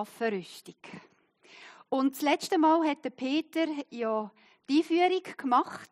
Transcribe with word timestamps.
Waffenrüstung. 0.00 0.76
Und 1.90 2.14
das 2.14 2.22
letzte 2.22 2.56
Mal 2.56 2.88
hat 2.88 3.04
der 3.04 3.10
Peter 3.10 3.66
ja 3.90 4.30
die 4.66 4.78
Einführung 4.78 5.22
gemacht. 5.36 5.90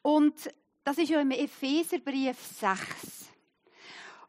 Und 0.00 0.34
das 0.82 0.96
ist 0.96 1.10
ja 1.10 1.20
im 1.20 1.32
Epheserbrief 1.32 2.38
6. 2.40 3.28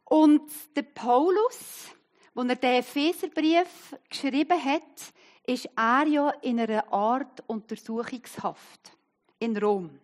Und 0.03 0.51
der 0.75 0.81
Paulus, 0.81 1.87
als 2.35 2.49
er 2.49 2.55
den 2.55 2.79
Epheserbrief 2.79 3.95
geschrieben 4.09 4.61
hat, 4.61 5.13
ist 5.45 5.69
er 5.77 6.05
ja 6.07 6.29
in 6.41 6.59
einer 6.59 6.91
Art 6.91 7.43
Untersuchungshaft 7.47 8.91
in 9.39 9.55
Rom. 9.55 9.99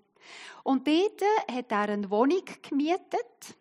Und 0.64 0.88
dort 0.88 1.22
hat 1.52 1.72
er 1.72 1.90
eine 1.90 2.10
Wohnung 2.10 2.46
gemietet 2.62 3.58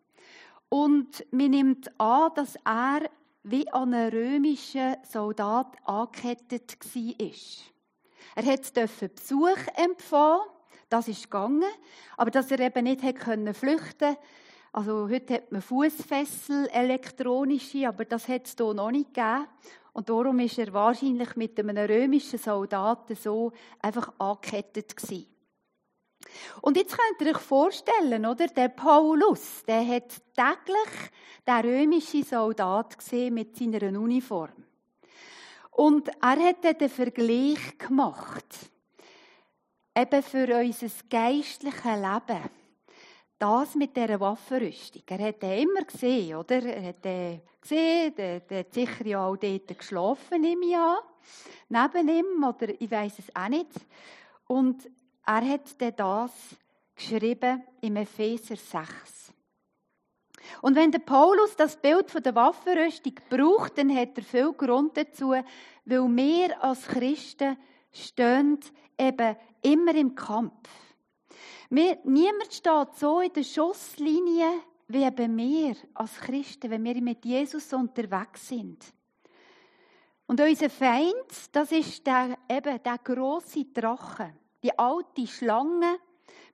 und 0.69 1.27
man 1.33 1.51
nimmt 1.51 2.01
an, 2.01 2.31
dass 2.37 2.57
er 2.65 3.11
wie 3.43 3.69
an 3.73 3.95
einen 3.95 4.11
römischen 4.11 4.97
Soldat 5.09 5.77
angekettet 5.85 6.77
war. 6.95 8.45
Er 8.45 8.57
durfte 8.57 9.09
Besuch 9.09 9.59
empfangen, 9.75 10.41
das 10.89 11.09
ist 11.09 11.25
gegangen, 11.25 11.65
aber 12.17 12.31
dass 12.31 12.51
er 12.51 12.61
eben 12.61 12.85
nicht 12.85 13.01
flüchten 13.01 13.99
konnte, 13.99 14.19
also 14.73 15.09
heute 15.09 15.35
hat 15.35 15.51
man 15.51 15.63
Fußfessel, 15.63 16.69
elektronische, 16.69 17.89
aber 17.89 18.05
das 18.05 18.29
hat 18.29 18.47
es 18.47 18.55
hier 18.57 18.75
noch 18.75 18.91
nicht 18.91 19.15
gegeben. 19.15 19.47
Und 19.93 20.09
darum 20.09 20.39
ist 20.41 20.59
er 20.59 20.73
wahrscheinlich 20.73 21.35
mit 21.37 21.59
einem 21.59 21.77
römischen 21.77 22.39
Soldaten 22.39 23.17
so 23.17 23.53
einfach 23.81 24.13
angekettet 24.19 24.97
gewesen. 24.97 25.27
Und 26.61 26.77
jetzt 26.77 26.97
könnt 26.97 27.21
ihr 27.21 27.35
euch 27.35 27.43
vorstellen, 27.43 28.27
oder? 28.27 28.47
Der 28.49 28.69
Paulus, 28.69 29.63
der 29.67 29.87
hat 29.87 30.11
täglich 30.35 31.11
den 31.47 31.55
römischen 31.55 32.25
Soldat 32.25 32.99
gesehen 32.99 33.35
mit 33.35 33.57
seiner 33.57 33.83
Uniform. 33.99 34.65
Und 35.71 36.09
er 36.09 36.49
hat 36.49 36.65
dann 36.65 36.77
den 36.77 36.89
Vergleich 36.89 37.79
gemacht. 37.79 38.71
Eben 39.97 40.23
für 40.23 40.59
unser 40.61 40.89
geistliches 41.09 41.85
Leben. 41.85 42.51
Das 43.39 43.77
mit 43.77 43.97
dieser 43.97 44.19
Waffenrüstung. 44.19 45.03
Er 45.07 45.29
hat 45.29 45.43
den 45.43 45.69
immer 45.69 45.83
gesehen, 45.83 46.37
oder? 46.37 46.61
Er 46.63 46.89
hat 46.89 47.05
den 47.05 47.41
gesehen, 47.61 48.15
der, 48.17 48.41
der 48.41 48.59
hat 48.61 48.75
sicher 48.75 49.07
ja 49.07 49.25
auch 49.25 49.37
dort 49.37 49.79
geschlafen 49.79 50.43
im 50.43 50.63
Jahr. 50.63 51.03
Neben 51.69 52.09
ihm, 52.09 52.45
oder 52.45 52.69
ich 52.81 52.91
weiß 52.91 53.21
es 53.21 53.37
auch 53.37 53.49
nicht. 53.49 53.71
Und 54.49 54.89
er 55.29 55.47
hat 55.47 55.99
das 55.99 56.33
geschrieben 56.97 57.63
im 57.83 57.97
Epheser 57.97 58.57
6. 58.57 59.35
Und 60.63 60.75
wenn 60.75 60.91
der 60.91 61.01
Paulus 61.01 61.55
das 61.55 61.77
Bild 61.77 62.11
von 62.11 62.23
der 62.23 62.35
Waffenrüstung 62.35 63.13
braucht, 63.29 63.77
dann 63.77 63.95
hat 63.95 64.17
er 64.17 64.25
viel 64.25 64.53
Grund 64.55 64.97
dazu, 64.97 65.35
weil 65.85 66.17
wir 66.17 66.65
als 66.65 66.87
Christen 66.89 67.59
stehen 67.93 68.59
eben 68.99 69.37
immer 69.61 69.95
im 69.95 70.15
Kampf. 70.15 70.71
Wir, 71.69 71.99
niemand 72.05 72.51
steht 72.51 72.95
so 72.95 73.21
in 73.21 73.33
der 73.33 73.45
Schusslinie 73.45 74.63
wie 74.91 75.05
eben 75.05 75.37
wir 75.37 75.77
als 75.93 76.15
Christen, 76.21 76.71
wenn 76.71 76.85
wir 76.85 77.03
mit 77.03 77.23
Jesus 77.27 77.71
unterwegs 77.75 78.49
sind. 78.49 78.83
Und 80.27 80.41
unser 80.41 80.71
Feind, 80.71 81.53
das 81.53 81.71
ist 81.73 82.07
der, 82.07 82.39
eben 82.49 82.83
der 82.83 82.97
große 82.97 83.67
Drache 83.67 84.33
die 84.63 84.77
alte 84.79 85.27
Schlange 85.27 85.99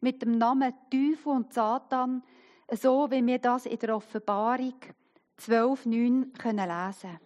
mit 0.01 0.23
dem 0.23 0.39
Namen 0.39 0.75
Teufel 0.91 1.33
und 1.33 1.53
Satan, 1.53 2.23
so 2.71 3.11
wie 3.11 3.25
wir 3.25 3.39
das 3.39 3.67
in 3.67 3.79
der 3.79 3.97
Offenbarung 3.97 4.75
12,9 5.41 6.37
können 6.39 6.69
lesen 6.69 7.19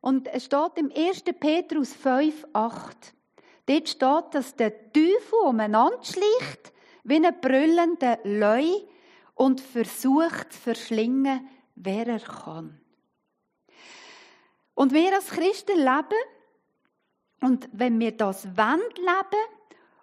Und 0.00 0.28
es 0.28 0.46
steht 0.46 0.72
im 0.76 0.90
1. 0.94 1.24
Petrus 1.38 1.94
5,8. 1.94 3.12
Dort 3.66 3.88
steht, 3.88 4.24
dass 4.34 4.54
der 4.56 4.92
Teufel 4.92 5.38
umeinander 5.44 6.02
schlicht 6.02 6.72
wie 7.04 7.24
ein 7.24 7.40
brüllender 7.40 8.18
Leu 8.24 8.66
und 9.34 9.60
versucht 9.60 10.52
zu 10.52 10.60
verschlingen, 10.60 11.48
wer 11.74 12.06
er 12.06 12.20
kann. 12.20 12.80
Und 14.74 14.92
wir 14.92 15.14
als 15.14 15.28
Christen 15.28 15.78
leben 15.78 16.22
und 17.40 17.68
wenn 17.72 18.00
wir 18.00 18.12
das 18.12 18.46
wollen 18.56 18.80
leben 18.96 19.44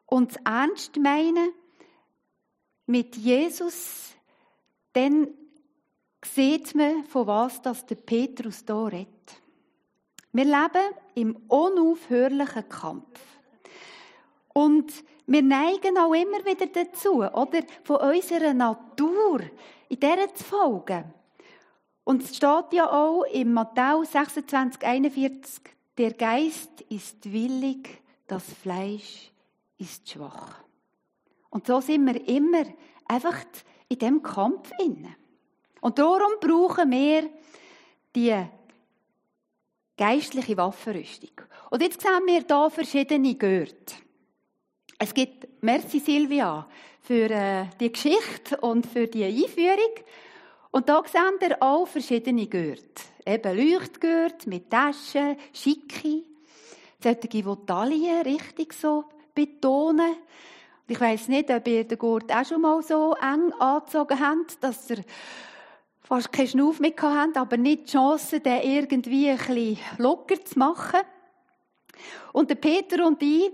und 0.05 0.37
ernst 0.45 0.97
meinen 0.97 1.51
mit 2.85 3.15
Jesus, 3.15 4.15
dann 4.93 5.27
sieht 6.23 6.75
man, 6.75 7.03
von 7.05 7.27
was 7.27 7.61
das 7.61 7.85
der 7.85 7.95
Petrus 7.95 8.63
hier 8.65 8.91
redet. 8.91 9.41
Wir 10.31 10.45
leben 10.45 10.95
im 11.15 11.35
unaufhörlichen 11.47 12.69
Kampf. 12.69 13.19
Und 14.53 14.91
wir 15.25 15.41
neigen 15.41 15.97
auch 15.97 16.13
immer 16.13 16.45
wieder 16.45 16.67
dazu, 16.67 17.23
oder? 17.23 17.61
Von 17.83 17.97
unserer 17.97 18.53
Natur 18.53 19.41
in 19.89 19.99
der 19.99 20.33
zu 20.33 20.43
folgen. 20.43 21.13
Und 22.03 22.23
es 22.23 22.35
steht 22.35 22.73
ja 22.73 22.91
auch 22.91 23.23
in 23.23 23.53
Matthäus 23.53 24.11
26, 24.11 24.83
41, 24.83 25.63
der 25.97 26.13
Geist 26.13 26.81
ist 26.89 27.31
willig, 27.31 28.01
das 28.27 28.43
Fleisch 28.61 29.31
ist 29.77 30.09
schwach. 30.09 30.63
Und 31.49 31.67
so 31.67 31.81
sind 31.81 32.05
wir 32.05 32.27
immer 32.27 32.65
einfach 33.05 33.43
in 33.89 33.99
dem 33.99 34.23
Kampf 34.23 34.71
inne. 34.79 35.15
Und 35.81 35.99
darum 35.99 36.31
brauchen 36.39 36.89
wir 36.89 37.29
die 38.15 38.33
geistliche 39.97 40.57
Waffenrüstung. 40.57 41.31
Und 41.69 41.81
jetzt 41.81 42.01
sehen 42.01 42.25
wir 42.25 42.43
hier 42.47 42.69
verschiedene 42.69 43.35
Gürtel. 43.35 43.97
Es 44.97 45.13
gibt, 45.13 45.47
merci 45.61 45.99
Silvia, 45.99 46.67
für 47.01 47.29
äh, 47.29 47.65
die 47.79 47.91
Geschichte 47.91 48.57
und 48.61 48.85
für 48.85 49.07
die 49.07 49.25
Einführung. 49.25 49.93
Und 50.73 50.89
da 50.89 51.03
sehen 51.05 51.35
wir 51.39 51.61
auch 51.61 51.85
verschiedene 51.85 52.47
Gürtel. 52.47 53.05
Eben 53.27 53.57
Leuchtgürtel 53.57 54.49
mit 54.49 54.71
Taschen, 54.71 55.37
schicke. 55.53 56.23
Solche, 56.99 57.27
die 57.27 57.43
Taille 57.67 58.25
richtig 58.25 58.73
so 58.73 59.05
betonen. 59.35 60.15
Ich 60.87 60.99
weiss 60.99 61.27
nicht, 61.27 61.51
ob 61.51 61.67
ihr 61.67 61.83
den 61.83 61.99
Gurt 61.99 62.31
auch 62.33 62.43
schon 62.43 62.61
mal 62.61 62.81
so 62.81 63.13
eng 63.21 63.53
angezogen 63.59 64.19
habt, 64.19 64.63
dass 64.63 64.89
ihr 64.89 65.03
fast 66.01 66.31
keinen 66.31 66.47
Schnuff 66.47 66.79
mit 66.79 66.99
habt, 66.99 67.37
aber 67.37 67.57
nicht 67.57 67.83
die 67.83 67.91
Chance, 67.91 68.39
den 68.39 68.63
irgendwie 68.63 69.29
ein 69.29 69.37
bisschen 69.37 69.77
locker 69.99 70.43
zu 70.43 70.57
machen. 70.57 71.01
Und 72.31 72.49
der 72.49 72.55
Peter 72.55 73.05
und 73.05 73.21
ich, 73.21 73.51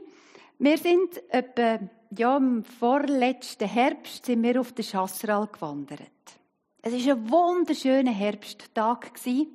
wir 0.57 0.77
sind 0.77 1.21
etwa, 1.27 1.79
ja, 2.17 2.37
im 2.37 2.63
vorletzten 2.63 3.67
Herbst 3.67 4.25
sind 4.25 4.41
wir 4.41 4.61
auf 4.61 4.71
den 4.71 4.85
Chasseral 4.85 5.47
gewandert. 5.47 6.38
Es 6.81 6.93
war 6.93 7.13
ein 7.13 7.29
wunderschöner 7.29 8.11
Herbsttag. 8.11 9.11
Und 9.25 9.47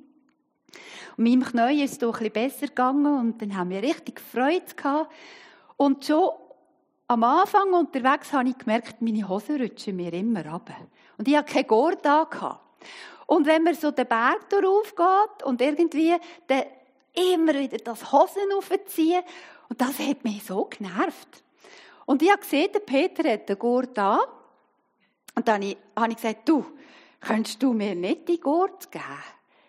meinem 1.17 1.43
Knie 1.43 1.83
ist 1.83 1.93
es 1.93 1.97
doch 1.97 2.21
ein 2.21 2.31
besser 2.31 2.67
gegangen 2.67 3.19
und 3.19 3.41
dann 3.41 3.57
haben 3.57 3.71
wir 3.71 3.81
richtig 3.81 4.21
Freude 4.21 4.75
gehabt. 4.75 5.11
Und 5.75 6.05
schon 6.05 6.29
am 7.07 7.23
Anfang 7.23 7.73
unterwegs 7.73 8.31
habe 8.31 8.49
ich 8.49 8.57
gemerkt, 8.59 9.01
meine 9.01 9.27
Hosen 9.27 9.59
rutschen 9.59 9.95
mir 9.95 10.13
immer 10.13 10.45
ab. 10.45 10.69
Und 11.17 11.27
ich 11.27 11.35
hatte 11.35 11.51
keinen 11.51 11.67
Gurt. 11.67 12.05
Und 13.25 13.47
wenn 13.47 13.63
man 13.63 13.73
so 13.73 13.89
den 13.89 14.05
Berg 14.05 14.47
darauf 14.49 14.95
geht 14.95 15.45
und 15.45 15.61
irgendwie 15.61 16.15
dann 16.45 16.63
immer 17.13 17.55
wieder 17.55 17.77
das 17.79 18.11
Hosen 18.11 18.51
aufziehen, 18.55 19.23
und 19.67 19.81
das 19.81 19.97
hat 19.97 20.23
mich 20.23 20.43
so 20.43 20.65
genervt. 20.65 21.43
Und 22.05 22.21
ich 22.21 22.29
habe 22.29 22.41
gesehen, 22.41 22.69
der 22.71 22.81
Peter 22.81 23.27
hat 23.31 23.49
den 23.49 23.57
Gurt 23.57 23.97
an. 23.97 24.19
Und 25.33 25.47
dann 25.47 25.63
habe 25.95 26.11
ich 26.11 26.17
gesagt, 26.17 26.47
du, 26.47 26.63
Könntest 27.25 27.63
du 27.63 27.73
mir 27.73 27.95
nicht 27.95 28.27
die 28.27 28.39
Gurt 28.39 28.91
geben? 28.91 29.03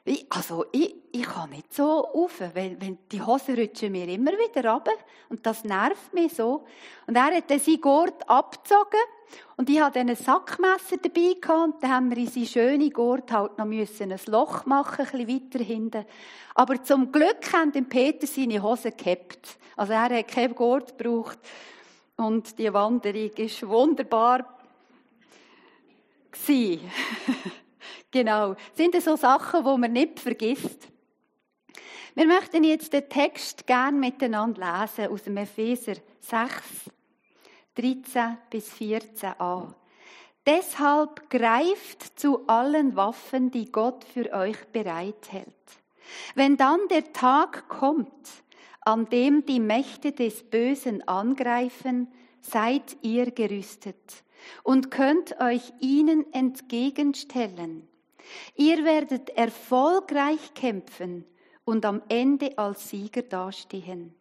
Ich, 0.04 0.26
also, 0.28 0.66
ich, 0.72 0.94
ich 1.10 1.22
kann 1.22 1.48
nicht 1.48 1.72
so 1.72 2.00
rauf, 2.00 2.42
weil, 2.52 2.76
wenn 2.80 2.98
die 3.10 3.22
Hosen 3.22 3.58
rutschen 3.58 3.92
mir 3.92 4.06
immer 4.08 4.32
wieder 4.32 4.70
runter 4.70 4.92
und 5.30 5.44
das 5.46 5.64
nervt 5.64 6.12
mich 6.12 6.34
so. 6.34 6.66
Und 7.06 7.16
er 7.16 7.34
hat 7.34 7.50
dann 7.50 7.58
seinen 7.58 7.80
Gurt 7.80 8.28
abgezogen 8.28 9.00
und 9.56 9.70
ich 9.70 9.80
hatte 9.80 10.00
ein 10.00 10.14
Sackmesser 10.14 10.98
dabei 11.02 11.34
gehabt 11.40 11.64
und 11.64 11.82
dann 11.82 11.90
haben 11.90 12.10
wir 12.10 12.18
in 12.18 12.28
seine 12.28 12.46
schöne 12.46 12.90
Gurt 12.90 13.32
halt 13.32 13.56
noch 13.56 13.64
müssen 13.64 14.12
ein 14.12 14.20
Loch 14.26 14.66
machen, 14.66 15.06
ein 15.10 15.26
bisschen 15.26 15.52
weiter 15.54 15.64
hinten. 15.64 16.04
Aber 16.54 16.84
zum 16.84 17.10
Glück 17.10 17.52
haben 17.54 17.72
dem 17.72 17.88
Peter 17.88 18.26
seine 18.26 18.62
Hosen 18.62 18.92
gehabt. 18.94 19.56
Also 19.76 19.94
er 19.94 20.02
hat 20.02 20.28
keinen 20.28 20.54
Gurt 20.54 20.98
gebraucht. 20.98 21.38
Und 22.18 22.58
die 22.58 22.72
Wanderung 22.72 23.30
ist 23.36 23.66
wunderbar 23.66 24.55
genau. 28.10 28.54
Sind 28.74 28.94
das 28.94 29.04
so 29.04 29.16
Sachen, 29.16 29.64
wo 29.64 29.76
man 29.76 29.92
nicht 29.92 30.20
vergisst? 30.20 30.88
Wir 32.14 32.26
möchten 32.26 32.64
jetzt 32.64 32.92
den 32.92 33.08
Text 33.08 33.66
gern 33.66 34.00
miteinander 34.00 34.80
lesen 34.80 35.12
aus 35.12 35.24
dem 35.24 35.36
Epheser 35.36 35.96
6, 36.20 36.90
13 37.74 38.38
bis 38.48 38.72
14 38.72 39.38
an. 39.38 39.74
Deshalb 40.46 41.28
greift 41.28 42.18
zu 42.18 42.46
allen 42.46 42.96
Waffen, 42.96 43.50
die 43.50 43.70
Gott 43.70 44.04
für 44.04 44.32
euch 44.32 44.64
bereithält. 44.72 45.46
Wenn 46.34 46.56
dann 46.56 46.80
der 46.88 47.12
Tag 47.12 47.68
kommt, 47.68 48.30
an 48.80 49.06
dem 49.10 49.44
die 49.44 49.60
Mächte 49.60 50.12
des 50.12 50.42
Bösen 50.44 51.06
angreifen, 51.06 52.08
seid 52.40 52.96
ihr 53.02 53.32
gerüstet 53.32 54.24
und 54.62 54.90
könnt 54.90 55.40
euch 55.40 55.72
ihnen 55.80 56.32
entgegenstellen. 56.32 57.88
Ihr 58.56 58.84
werdet 58.84 59.30
erfolgreich 59.30 60.54
kämpfen 60.54 61.24
und 61.64 61.84
am 61.84 62.02
Ende 62.08 62.56
als 62.58 62.90
Sieger 62.90 63.22
dastehen. 63.22 64.14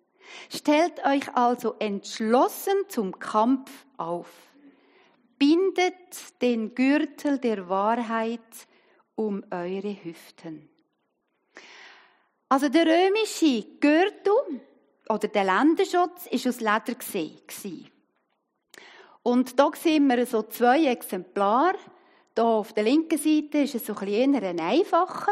Stellt 0.50 1.06
euch 1.06 1.36
also 1.36 1.76
entschlossen 1.80 2.74
zum 2.90 3.18
Kampf 3.20 3.86
auf. 3.98 4.30
Bindet 5.38 6.42
den 6.42 6.74
Gürtel 6.74 7.38
der 7.40 7.70
Wahrheit 7.70 8.40
um 9.16 9.44
eure 9.52 9.96
Hüften. 10.04 10.70
Also 12.50 12.70
der 12.70 12.86
römische 12.86 13.64
Gürtel 13.80 14.62
oder 15.10 15.28
der 15.28 15.44
Länderschutz 15.44 16.28
ist 16.28 16.48
aus 16.48 16.60
Leder 16.60 16.96
gesehen. 16.96 17.92
Und 19.28 19.60
da 19.60 19.72
sehen 19.74 20.06
wir 20.06 20.24
so 20.28 20.44
zwei 20.44 20.86
Exemplare. 20.86 21.80
Hier 22.36 22.46
auf 22.46 22.74
der 22.74 22.84
linken 22.84 23.18
Seite 23.18 23.58
ist 23.58 23.74
es 23.74 23.88
so 23.88 23.96
ein 23.96 24.08
eher 24.08 24.44
ein 24.44 24.60
einfacher. 24.60 25.32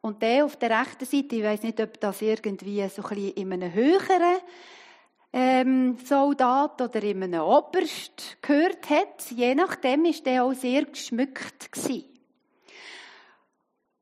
Und 0.00 0.22
der 0.22 0.46
auf 0.46 0.56
der 0.56 0.80
rechten 0.80 1.04
Seite, 1.04 1.36
ich 1.36 1.42
weiß 1.42 1.62
nicht, 1.62 1.78
ob 1.78 2.00
das 2.00 2.22
irgendwie 2.22 2.88
so 2.88 3.02
ein 3.04 3.18
in 3.18 3.52
einem 3.52 3.74
höheren 3.74 4.38
ähm, 5.34 5.98
Soldat 6.02 6.80
oder 6.80 7.02
in 7.02 7.22
einem 7.22 7.42
Oberst 7.42 8.38
gehört 8.40 8.88
hat. 8.88 9.30
Je 9.30 9.54
nachdem 9.54 10.06
ist 10.06 10.24
der 10.24 10.44
auch 10.44 10.54
sehr 10.54 10.86
geschmückt 10.86 11.70
gewesen. 11.70 12.04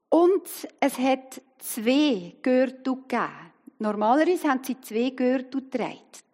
Und 0.08 0.48
es 0.78 0.98
hat 0.98 1.42
zwei 1.58 2.36
Gürtel 2.42 2.94
gegeben. 2.94 3.52
Normalerweise 3.80 4.48
haben 4.48 4.62
sie 4.62 4.80
zwei 4.80 5.10
Gürtel 5.10 5.62
getragen. 5.62 6.25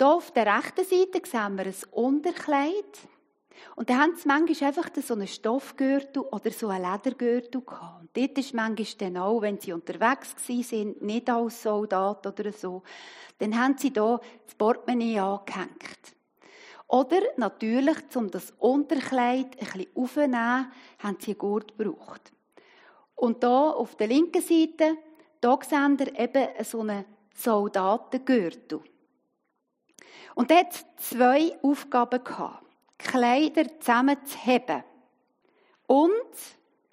Hier 0.00 0.08
auf 0.08 0.30
der 0.30 0.46
rechten 0.46 0.82
Seite 0.82 1.20
sehen 1.28 1.56
wir 1.56 1.66
ein 1.66 1.74
Unterkleid. 1.90 2.98
Und 3.76 3.90
da 3.90 3.98
haben 3.98 4.16
sie 4.16 4.26
manchmal 4.26 4.68
einfach 4.68 4.88
so 5.02 5.12
einen 5.12 5.26
Stoffgürtel 5.26 6.22
oder 6.22 6.50
so 6.52 6.68
einen 6.68 6.90
Ledergürtel 6.90 7.60
gehabt. 7.60 8.00
Und 8.00 8.16
dort 8.16 8.38
ist 8.38 8.54
manchmal 8.54 8.86
dann 8.96 9.16
auch, 9.18 9.42
wenn 9.42 9.60
sie 9.60 9.74
unterwegs 9.74 10.34
waren, 10.48 10.96
nicht 11.02 11.28
als 11.28 11.62
Soldat 11.62 12.26
oder 12.26 12.50
so, 12.50 12.82
dann 13.40 13.62
haben 13.62 13.76
sie 13.76 13.90
hier 13.90 14.20
das 14.46 14.54
Portemonnaie 14.54 15.18
angehängt. 15.18 16.16
Oder 16.88 17.20
natürlich, 17.36 17.98
um 18.14 18.30
das 18.30 18.54
Unterkleid 18.58 19.48
ein 19.60 19.66
bisschen 19.66 19.86
aufzunehmen, 19.94 20.72
haben 21.00 21.16
sie 21.20 21.32
einen 21.32 21.38
Gurt 21.38 21.76
gebraucht. 21.76 22.32
Und 23.16 23.44
hier 23.44 23.50
auf 23.50 23.96
der 23.96 24.06
linken 24.06 24.40
Seite, 24.40 24.96
hier 25.42 25.58
sehen 25.68 25.98
wir 25.98 26.18
eben 26.18 26.64
so 26.64 26.80
einen 26.80 27.04
Soldatengürtel. 27.34 28.80
Und 30.34 30.50
er 30.50 30.58
hat 30.58 30.84
zwei 30.96 31.56
Aufgaben 31.62 32.22
gehabt. 32.22 32.64
Kleider 32.98 33.64
zusammenzuheben. 33.80 34.84
Und, 35.86 36.12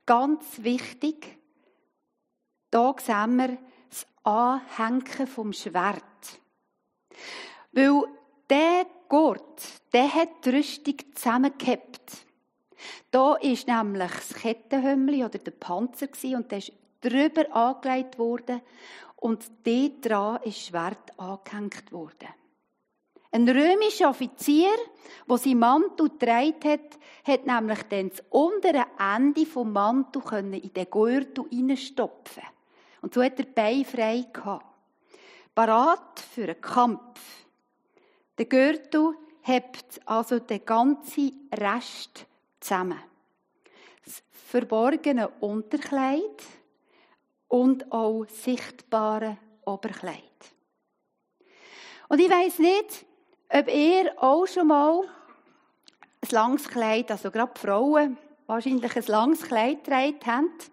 ganz 0.06 0.44
wichtig, 0.64 1.38
da 2.72 2.96
sehen 3.00 3.38
wir 3.38 3.58
das 3.90 4.06
Anhängen 4.24 5.28
vom 5.28 5.54
Schwert. 5.54 6.04
Weil 7.72 8.04
der 8.50 8.86
Gurt, 9.10 9.62
der 9.94 10.14
hat 10.14 10.46
die 10.46 10.50
Rüstung 10.50 10.96
zusammengehabt. 11.14 12.26
Da 13.12 13.36
ist 13.36 13.68
nämlich 13.68 14.12
das 14.12 14.34
Kettenhömmli 14.34 15.24
oder 15.24 15.40
der 15.40 15.52
Panzer 15.52 16.08
und 16.36 16.52
der 16.52 16.58
ist 16.60 16.74
drüber 17.02 17.56
angelegt 17.56 18.20
worden 18.20 18.62
und 19.16 19.46
dort 19.64 20.06
dran 20.06 20.42
ist 20.44 20.58
das 20.58 20.66
Schwert 20.68 21.20
angehängt 21.20 21.92
worden. 21.92 22.28
Ein 23.32 23.48
römischer 23.48 24.10
Offizier, 24.10 24.76
der 25.30 25.38
sein 25.38 25.60
Mantel 25.60 26.10
getragen 26.10 26.64
hat, 26.64 27.00
hat 27.26 27.46
nämlich 27.46 27.84
dann 27.84 28.10
das 28.10 28.24
untere 28.30 28.86
Ende 28.98 29.46
vom 29.46 29.74
Mantel 29.74 30.22
in 30.54 30.74
den 30.74 30.90
Gürtel 30.90 31.46
hineinstopfen. 31.50 32.44
Und 33.02 33.14
so 33.14 33.22
hat 33.22 33.40
er 33.40 33.46
Bein 33.46 33.86
frei 33.86 34.26
gehabt. 34.32 34.66
Parat 35.54 36.20
für 36.20 36.44
einen 36.44 36.62
Kampf. 36.62 37.20
Der 38.38 38.46
Gürtel 38.46 39.16
hebt 39.42 40.00
also 40.06 40.40
den 40.40 40.66
ganzen 40.66 41.50
Rest 41.54 42.26
zusammen. 42.60 43.00
Das 44.06 44.24
verborgene 44.32 45.30
Unterkleid 45.40 46.44
und 47.48 47.92
auch 47.92 48.26
sichtbare 48.30 49.38
Oberkleid. 49.66 50.24
Und 52.10 52.20
ich 52.20 52.30
weiß 52.30 52.60
nicht, 52.60 53.06
ob 53.50 53.74
ihr 53.74 54.12
auch 54.22 54.46
schon 54.46 54.68
mal 54.68 55.02
ein 56.22 56.30
langes 56.32 56.68
Kleid, 56.68 57.12
also 57.12 57.32
gerade 57.32 57.60
Frauen, 57.60 58.18
wahrscheinlich 58.46 58.96
ein 58.96 59.06
langes 59.08 59.42
Kleid 59.44 59.84
getragen 59.84 60.20
habt. 60.26 60.72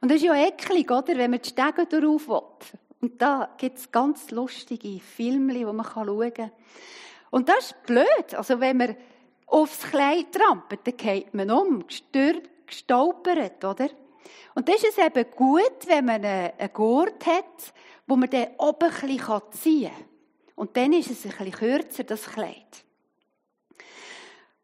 Und 0.00 0.10
das 0.10 0.16
ist 0.16 0.24
ja 0.24 0.34
eklig, 0.34 0.90
oder? 0.90 1.16
Wenn 1.16 1.30
man 1.30 1.42
die 1.42 1.48
Stege 1.48 1.86
darauf 1.86 2.28
will. 2.28 2.42
Und 3.02 3.20
da 3.20 3.50
gibt 3.56 3.78
es 3.78 3.90
ganz 3.90 4.30
lustige 4.30 5.00
Filme, 5.00 5.54
die 5.54 5.64
man 5.64 5.84
schauen 5.84 6.34
kann. 6.34 6.50
Und 7.30 7.48
das 7.48 7.66
ist 7.66 7.82
blöd. 7.84 8.34
Also 8.34 8.60
wenn 8.60 8.76
man 8.76 8.96
aufs 9.46 9.82
Kleid 9.82 10.32
trampelt, 10.32 10.80
dann 10.84 10.96
geht 10.96 11.34
man 11.34 11.50
um, 11.50 11.86
gestürzt, 11.86 12.48
gestolpert, 12.66 13.64
oder? 13.64 13.88
Und 14.54 14.68
das 14.68 14.76
ist 14.76 14.98
es 14.98 15.04
eben 15.04 15.30
gut, 15.34 15.86
wenn 15.86 16.04
man 16.04 16.24
einen 16.24 16.72
Gurt 16.72 17.24
hat, 17.26 17.72
wo 18.06 18.16
man 18.16 18.30
den 18.30 18.48
oben 18.58 18.90
ein 18.90 19.06
bisschen 19.08 19.42
ziehen 19.50 19.90
kann. 19.90 20.09
Und 20.60 20.76
dann 20.76 20.92
ist 20.92 21.10
es 21.10 21.24
ein 21.24 21.30
bisschen 21.30 21.52
kürzer, 21.52 22.04
das 22.04 22.26
Kleid. 22.26 22.84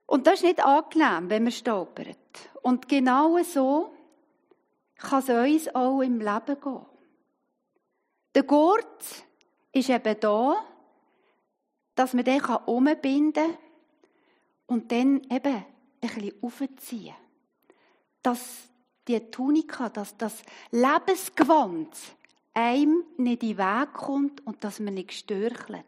Und 0.05 0.27
das 0.27 0.35
ist 0.35 0.43
nicht 0.43 0.63
angenehm, 0.63 1.31
wenn 1.31 1.45
man 1.45 1.53
stolpert. 1.53 2.19
Und 2.61 2.87
genau 2.87 3.43
so 3.43 3.95
kann 4.99 5.21
es 5.21 5.31
uns 5.31 5.75
auch 5.75 6.03
im 6.03 6.21
Leben 6.21 6.61
gehen. 6.61 6.87
Der 8.35 8.43
Gurt 8.43 9.25
ist 9.73 9.89
eben 9.89 10.21
da, 10.21 10.67
dass 11.95 12.13
man 12.13 12.27
den 12.27 12.45
umbinden 12.45 13.33
kann 13.33 13.59
und 14.67 14.93
dann 14.93 15.23
eben 15.31 15.55
ein 15.55 15.65
bisschen 16.03 16.35
aufziehen. 16.43 17.15
Dass 18.23 18.69
die 19.09 19.31
Tunika, 19.31 19.89
dass 19.89 20.15
das 20.19 20.43
Lebensgewand 20.73 21.97
einem 22.57 23.05
nicht 23.19 23.43
in 23.43 23.51
den 23.51 23.59
Weg 23.59 23.93
kommt 23.93 24.47
und 24.47 24.65
dass 24.65 24.81
man 24.81 24.95
nicht 24.95 25.13
störchelt. 25.13 25.85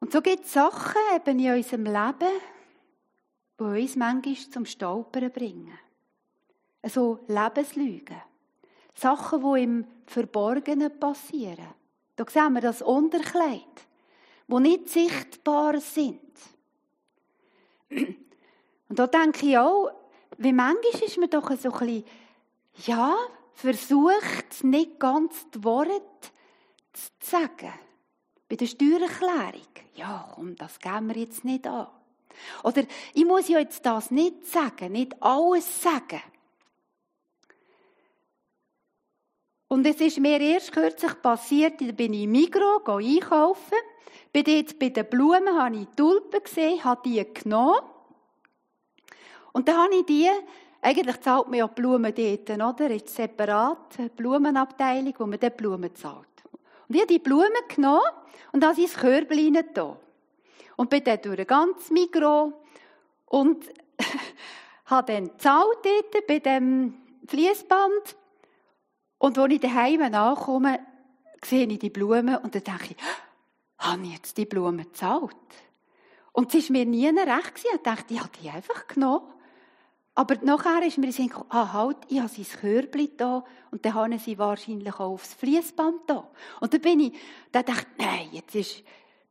Und 0.00 0.12
so 0.12 0.20
gibt 0.20 0.44
es 0.44 0.52
Sachen 0.52 1.00
eben 1.14 1.38
in 1.38 1.52
unserem 1.52 1.84
Leben, 1.84 2.40
die 3.58 3.64
uns 3.64 3.96
manchmal 3.96 4.36
zum 4.36 4.66
Stolpern 4.66 5.30
bringen. 5.30 5.78
Also 6.80 7.20
Lebenslügen. 7.26 8.20
Sachen, 8.94 9.42
die 9.42 9.62
im 9.62 9.86
Verborgenen 10.06 10.98
passieren. 10.98 11.68
Da 12.16 12.24
sehen 12.28 12.52
wir 12.52 12.60
das 12.60 12.82
Unterkleid, 12.82 13.86
wo 14.46 14.58
nicht 14.58 14.88
sichtbar 14.88 15.80
sind. 15.80 16.20
Und 17.90 18.98
da 18.98 19.06
denke 19.06 19.46
ich 19.46 19.58
auch, 19.58 19.90
wie 20.38 20.52
manchmal 20.52 21.02
ist 21.04 21.18
man 21.18 21.30
doch 21.30 21.50
so 21.56 21.72
ein 21.72 21.78
bisschen 21.78 22.04
ja, 22.86 23.14
versucht 23.54 24.64
nicht 24.64 24.98
ganz 24.98 25.48
die 25.50 25.62
Worte 25.64 26.02
zu 26.92 27.10
sagen. 27.20 27.72
Bei 28.48 28.56
der 28.56 28.66
Steuererklärung. 28.66 29.62
Ja, 29.94 30.30
komm, 30.34 30.56
das 30.56 30.78
geben 30.78 31.08
wir 31.08 31.22
jetzt 31.22 31.44
nicht 31.44 31.66
an. 31.66 31.88
Oder 32.64 32.84
ich 33.14 33.24
muss 33.24 33.48
ja 33.48 33.58
jetzt 33.58 33.84
das 33.84 34.10
nicht 34.10 34.46
sagen, 34.46 34.92
nicht 34.92 35.22
alles 35.22 35.82
sagen. 35.82 36.22
Und 39.68 39.86
es 39.86 40.00
ist 40.00 40.18
mir 40.18 40.38
erst 40.40 40.72
kürzlich 40.72 41.22
passiert, 41.22 41.80
da 41.80 41.92
bin 41.92 42.12
ich 42.12 42.24
im 42.24 42.32
Migros 42.32 42.82
einkaufen. 42.86 43.78
Bin 44.30 44.44
jetzt 44.44 44.78
bei 44.78 44.90
den 44.90 45.08
Blumen, 45.08 45.58
habe 45.58 45.76
ich 45.76 45.88
Tulpen 45.96 46.42
gesehen, 46.42 46.84
habe 46.84 47.00
die 47.04 47.24
genommen. 47.32 47.80
Und 49.52 49.68
dann 49.68 49.76
habe 49.76 49.94
ich 49.94 50.06
die 50.06 50.28
eigentlich 50.82 51.20
zahlt 51.20 51.46
man 51.46 51.60
ja 51.60 51.66
Blumen 51.68 52.12
dort, 52.12 52.50
oder? 52.50 52.90
Ist 52.90 53.08
separat 53.10 54.16
Blumenabteilung, 54.16 55.14
wo 55.16 55.26
man 55.26 55.38
dort 55.38 55.56
Blumen 55.56 55.94
zahlt. 55.94 56.26
Und 56.88 56.94
ich 56.94 57.00
habe 57.00 57.12
die 57.12 57.20
Blumen 57.20 57.48
genommen 57.74 58.02
und 58.50 58.64
habe 58.64 58.74
sie 58.74 58.82
ins 58.82 58.96
Körbchen 58.96 59.58
da. 59.72 59.96
Und 60.76 60.90
bin 60.90 61.04
dann 61.04 61.22
durch 61.22 61.38
ein 61.38 61.46
ganz 61.46 61.90
Mikro 61.90 62.52
und 63.26 63.64
habe 64.86 65.12
dann 65.12 65.28
gezahlt 65.28 65.78
dort 65.84 66.26
bei 66.26 66.40
dem 66.40 66.94
Fließband. 67.28 68.16
Und 69.18 69.38
als 69.38 69.52
ich 69.52 69.60
daheim 69.60 70.02
ankomme, 70.02 70.80
sehe 71.44 71.66
ich 71.66 71.78
die 71.78 71.90
Blumen 71.90 72.36
und 72.38 72.54
dann 72.56 72.64
denke 72.64 72.88
ich, 72.90 72.96
habe 73.78 74.02
ich 74.02 74.14
jetzt 74.14 74.36
die 74.36 74.46
Blumen 74.46 74.84
gezahlt? 74.84 75.36
Und 76.32 76.52
es 76.52 76.68
war 76.68 76.72
mir 76.72 76.86
nie 76.86 77.08
recht. 77.08 77.52
Ich 77.72 77.82
dachte, 77.82 78.14
ich 78.14 78.20
habe 78.20 78.30
die 78.42 78.50
einfach 78.50 78.88
genommen. 78.88 79.31
Aber 80.14 80.36
nachher 80.42 80.86
ist 80.86 80.98
mir 80.98 81.10
gekommen, 81.10 81.46
ah, 81.48 81.72
halt, 81.72 81.96
ich 82.08 82.18
habe 82.18 82.28
sein 82.28 82.44
Körbchen 82.60 83.16
da 83.16 83.44
und 83.70 83.84
dann 83.84 83.94
haben 83.94 84.18
sie 84.18 84.38
wahrscheinlich 84.38 84.92
auch 84.94 85.12
aufs 85.12 85.32
Fließband 85.34 86.02
da. 86.06 86.28
Und 86.60 86.74
dann 86.74 86.80
bin 86.82 87.00
ich, 87.00 87.12
dann 87.50 87.64
dachte 87.64 87.86
ich, 87.96 88.04
nein, 88.04 88.28
jetzt 88.32 88.54
ist 88.54 88.82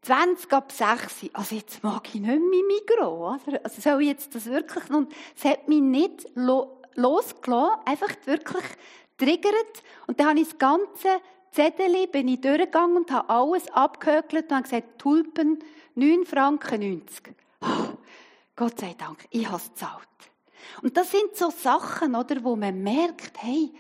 20 0.02 0.52
ab 0.52 0.72
6, 0.72 1.30
also 1.34 1.56
jetzt 1.56 1.84
mag 1.84 2.08
ich 2.08 2.22
nicht 2.22 2.26
mehr 2.26 2.40
Migros. 2.40 3.42
Also, 3.46 3.60
also 3.64 3.82
soll 3.82 4.02
ich 4.02 4.08
jetzt 4.08 4.34
das 4.34 4.48
wirklich, 4.48 4.90
und 4.90 5.14
es 5.38 5.46
hat 5.46 5.68
mich 5.68 5.82
nicht 5.82 6.26
losgelassen, 6.96 7.82
einfach 7.86 8.16
wirklich 8.26 8.66
triggert. 9.18 9.84
Und 10.08 10.20
dann 10.20 10.30
habe 10.30 10.40
ich 10.40 10.50
das 10.50 10.58
ganze 10.58 11.22
Zettel 11.52 12.08
bin 12.08 12.30
ich 12.30 12.42
durchgegangen 12.42 12.98
und 12.98 13.12
habe 13.12 13.30
alles 13.30 13.70
abgehökelt 13.72 14.46
und 14.46 14.52
habe 14.52 14.64
gesagt, 14.64 14.98
Tulpen, 14.98 15.60
9 15.94 16.26
Franken 16.26 16.80
90. 16.80 17.36
Oh, 17.62 17.98
Gott 18.56 18.80
sei 18.80 18.96
Dank, 18.98 19.28
ich 19.30 19.46
habe 19.46 19.58
es 19.58 19.70
gezahlt. 19.70 20.08
Und 20.82 20.98
das 20.98 21.12
sind 21.12 21.36
so 21.36 21.50
Sachen, 21.50 22.15
oder, 22.15 22.44
wo 22.44 22.56
man 22.56 22.82
merkt, 22.82 23.41
hey, 23.41 23.72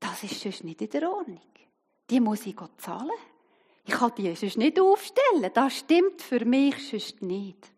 das 0.00 0.22
ist 0.22 0.40
sonst 0.40 0.64
nicht 0.64 0.82
in 0.82 0.90
der 0.90 1.10
Ordnung. 1.10 1.40
Die 2.10 2.20
muss 2.20 2.46
ich 2.46 2.56
zahlen. 2.78 3.10
Ich 3.86 3.94
kann 3.94 4.12
die 4.16 4.34
sonst 4.34 4.58
nicht 4.58 4.80
aufstellen. 4.80 5.50
Das 5.52 5.78
stimmt 5.78 6.22
für 6.22 6.44
mich 6.44 6.88
sonst 6.88 7.22
nicht. 7.22 7.70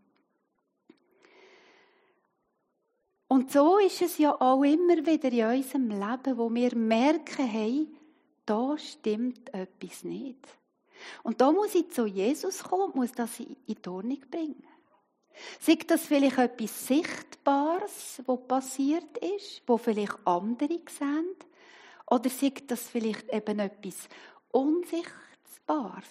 Und 3.29 3.50
so 3.50 3.79
ist 3.79 4.03
es 4.03 4.19
ja 4.19 4.41
auch 4.41 4.62
immer 4.62 5.05
wieder 5.05 5.33
in 5.33 5.59
unserem 5.59 5.88
Leben, 5.91 6.38
wo 6.38 6.53
wir 6.53 6.76
merken, 6.76 7.45
hey, 7.47 7.88
da 8.45 8.79
stimmt 8.79 9.53
etwas 9.53 10.05
nicht. 10.05 10.47
Und 11.23 11.41
da 11.41 11.50
muss 11.50 11.75
ich 11.75 11.91
zu 11.91 12.07
Jesus 12.07 12.62
kommen, 12.62 12.93
muss 12.95 13.12
das 13.12 13.41
in 13.41 13.57
die 13.67 13.88
Ordnung 13.88 14.21
bringen. 14.31 14.62
Sagt 15.61 15.90
das 15.90 16.07
vielleicht 16.07 16.38
etwas 16.38 16.87
Sichtbares, 16.87 18.23
was 18.26 18.49
passiert 18.49 19.19
ist, 19.19 19.62
wo 19.66 19.76
vielleicht 19.76 20.16
andere 20.25 20.81
sehen? 20.88 21.35
Oder 22.11 22.31
sagt 22.31 22.71
das 22.71 22.88
vielleicht 22.88 23.33
eben 23.33 23.59
etwas 23.59 24.09
Unsichtbares, 24.50 26.05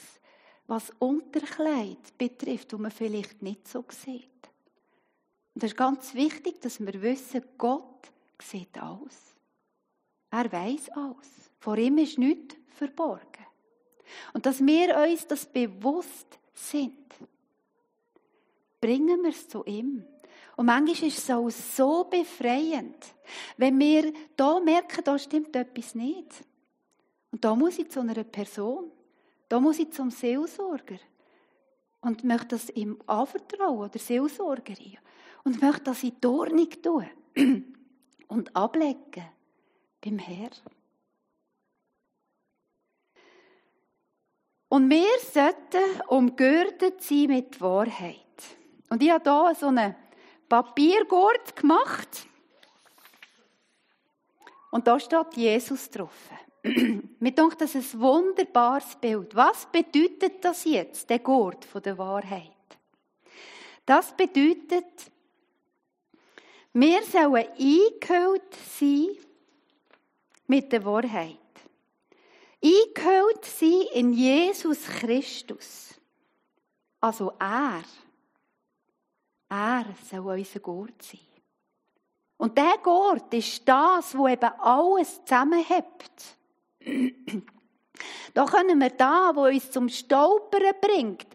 was 0.67 0.91
Unterkleid 0.99 2.17
betrifft, 2.17 2.73
wo 2.73 2.77
man 2.77 2.91
vielleicht 2.91 3.41
nicht 3.41 3.67
so 3.67 3.83
sieht? 3.89 4.29
Und 5.53 5.63
das 5.63 5.71
ist 5.71 5.77
ganz 5.77 6.13
wichtig, 6.13 6.61
dass 6.61 6.79
wir 6.79 7.01
wissen, 7.01 7.41
Gott 7.57 8.11
sieht 8.41 8.77
alles. 8.77 9.35
Er 10.29 10.51
weiß 10.51 10.89
alles. 10.89 11.29
Vor 11.59 11.77
ihm 11.77 11.97
ist 11.97 12.17
nichts 12.17 12.55
verborgen. 12.75 13.45
Und 14.33 14.45
dass 14.45 14.63
wir 14.63 14.97
uns 14.97 15.25
das 15.27 15.45
bewusst 15.45 16.37
sind 16.53 17.05
bringen 18.85 19.23
wir 19.23 19.31
es 19.31 19.47
zu 19.47 19.63
ihm. 19.65 20.05
Und 20.55 20.67
manchmal 20.67 21.09
ist 21.09 21.17
es 21.17 21.29
auch 21.31 21.49
so 21.49 22.03
befreiend, 22.03 22.95
wenn 23.57 23.79
wir 23.79 24.13
da 24.37 24.59
merken, 24.59 25.03
da 25.03 25.17
stimmt 25.17 25.55
etwas 25.55 25.95
nicht. 25.95 26.45
Und 27.31 27.43
da 27.43 27.55
muss 27.55 27.79
ich 27.79 27.89
zu 27.89 28.01
einer 28.01 28.23
Person, 28.23 28.91
da 29.49 29.59
muss 29.59 29.79
ich 29.79 29.91
zum 29.91 30.11
Seelsorger 30.11 30.99
und 32.01 32.23
möchte 32.23 32.49
das 32.49 32.69
ihm 32.69 32.99
anvertrauen, 33.07 33.89
der 33.89 33.99
Seelsorgerin, 33.99 34.97
und 35.43 35.61
möchte 35.61 35.85
das 35.85 36.03
in 36.03 36.13
die 36.21 36.81
tun 36.81 37.05
und 38.27 38.55
ablegen 38.55 39.25
beim 39.99 40.19
Herrn. 40.19 40.51
Und 44.69 44.89
wir 44.89 45.19
sollten 45.33 46.01
umgürtet 46.07 47.01
sein 47.01 47.27
mit 47.27 47.59
Wahrheit. 47.59 48.25
Und 48.89 49.01
ich 49.01 49.11
habe 49.11 49.23
hier 49.23 49.55
so 49.55 49.67
einen 49.67 49.95
Papiergurt 50.47 51.55
gemacht. 51.55 52.27
Und 54.71 54.87
da 54.87 54.99
steht 54.99 55.33
Jesus 55.35 55.89
drauf. 55.89 56.29
Mir 57.19 57.31
denkt 57.31 57.61
das 57.61 57.75
ist 57.75 57.93
ein 57.93 58.01
wunderbares 58.01 58.95
Bild. 58.95 59.35
Was 59.35 59.65
bedeutet 59.67 60.43
das 60.43 60.65
jetzt, 60.65 61.09
der 61.09 61.19
Gurt 61.19 61.67
der 61.85 61.97
Wahrheit? 61.97 62.51
Das 63.85 64.15
bedeutet, 64.15 65.11
wir 66.73 67.03
sollen 67.03 67.47
eingehüllt 67.57 68.53
sein 68.77 69.07
mit 70.47 70.71
der 70.71 70.83
Wahrheit. 70.83 71.37
Eingehüllt 72.63 73.45
sein 73.45 73.85
in 73.93 74.13
Jesus 74.13 74.83
Christus. 74.85 75.93
Also 76.99 77.31
er 77.39 77.83
er 79.55 79.85
soll 80.03 80.37
unser 80.37 80.59
Gurt 80.59 81.01
sein. 81.01 81.19
Und 82.37 82.57
der 82.57 82.77
Gurt 82.83 83.33
ist 83.33 83.67
das, 83.67 84.17
wo 84.17 84.27
eben 84.27 84.51
alles 84.59 85.23
zusammenhält. 85.23 86.37
da 88.33 88.45
können 88.45 88.79
wir 88.79 88.89
da, 88.89 89.31
wo 89.33 89.45
uns 89.45 89.71
zum 89.71 89.87
Stolpern 89.87 90.73
bringt, 90.81 91.27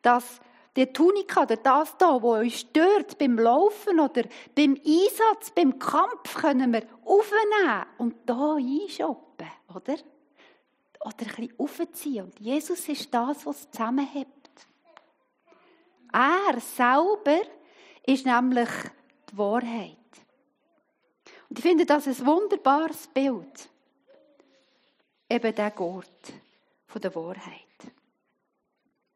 dass 0.00 0.40
die 0.74 0.86
Tunika 0.92 1.42
oder 1.42 1.56
das 1.56 1.96
da, 1.98 2.20
wo 2.20 2.36
uns 2.36 2.60
stört 2.60 3.18
beim 3.18 3.38
Laufen 3.38 4.00
oder 4.00 4.22
beim 4.54 4.78
Einsatz, 4.84 5.50
beim 5.54 5.78
Kampf, 5.78 6.34
können 6.34 6.72
wir 6.72 6.82
aufnehmen 7.04 7.86
und 7.98 8.16
da 8.26 8.56
einschoppen, 8.56 9.48
oder? 9.74 9.96
Oder 11.00 11.14
ein 11.20 11.26
bisschen 11.26 11.54
aufziehen. 11.58 12.24
Und 12.24 12.40
Jesus 12.40 12.88
ist 12.88 13.12
das, 13.12 13.44
was 13.46 13.70
zusammenhält. 13.70 14.26
Er 16.12 16.60
selber 16.60 17.42
ist 18.06 18.24
nämlich 18.24 18.68
die 19.30 19.38
Wahrheit. 19.38 19.96
Und 21.48 21.58
ich 21.58 21.62
finde 21.62 21.84
das 21.84 22.06
ein 22.06 22.26
wunderbares 22.26 23.08
Bild. 23.08 23.68
Eben 25.28 25.54
der 25.54 25.70
Gurt 25.72 26.32
von 26.86 27.00
der 27.00 27.14
Wahrheit. 27.14 27.62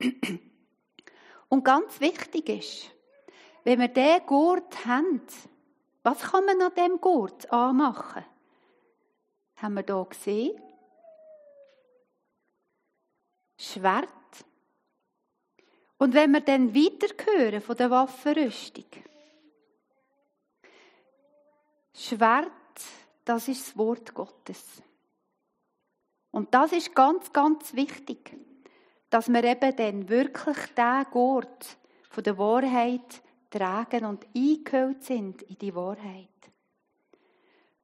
Und 1.49 1.65
ganz 1.65 2.01
wichtig 2.01 2.49
ist, 2.49 2.91
wenn 3.65 3.81
wir 3.81 3.89
diesen 3.89 4.27
Gurt 4.27 4.87
haben, 4.87 5.23
was 6.03 6.21
kann 6.21 6.45
man 6.45 6.61
an 6.63 6.75
diesem 6.75 7.01
Gurt 7.01 7.53
anmachen? 7.53 8.25
Haben 9.57 9.75
wir 9.75 9.85
hier 9.85 10.07
gesehen? 10.09 10.61
Schwert 13.59 14.09
und 16.01 16.15
wenn 16.15 16.33
wir 16.33 16.41
dann 16.41 16.75
weiterhören 16.75 17.61
von 17.61 17.77
der 17.77 17.91
Waffenrüstung, 17.91 18.87
Schwert, 21.93 22.51
das 23.27 23.49
ist 23.49 23.67
das 23.67 23.77
Wort 23.77 24.15
Gottes. 24.15 24.83
Und 26.31 26.55
das 26.55 26.73
ist 26.73 26.95
ganz, 26.95 27.31
ganz 27.35 27.75
wichtig, 27.75 28.35
dass 29.11 29.29
wir 29.29 29.45
eben 29.45 29.77
dann 29.77 30.09
wirklich 30.09 30.57
den 30.75 31.05
Gurt 31.11 31.77
von 32.09 32.25
der 32.25 32.39
Wahrheit 32.39 33.23
tragen 33.51 34.07
und 34.07 34.27
eingehüllt 34.35 35.05
sind 35.05 35.43
in 35.43 35.59
die 35.59 35.75
Wahrheit. 35.75 36.29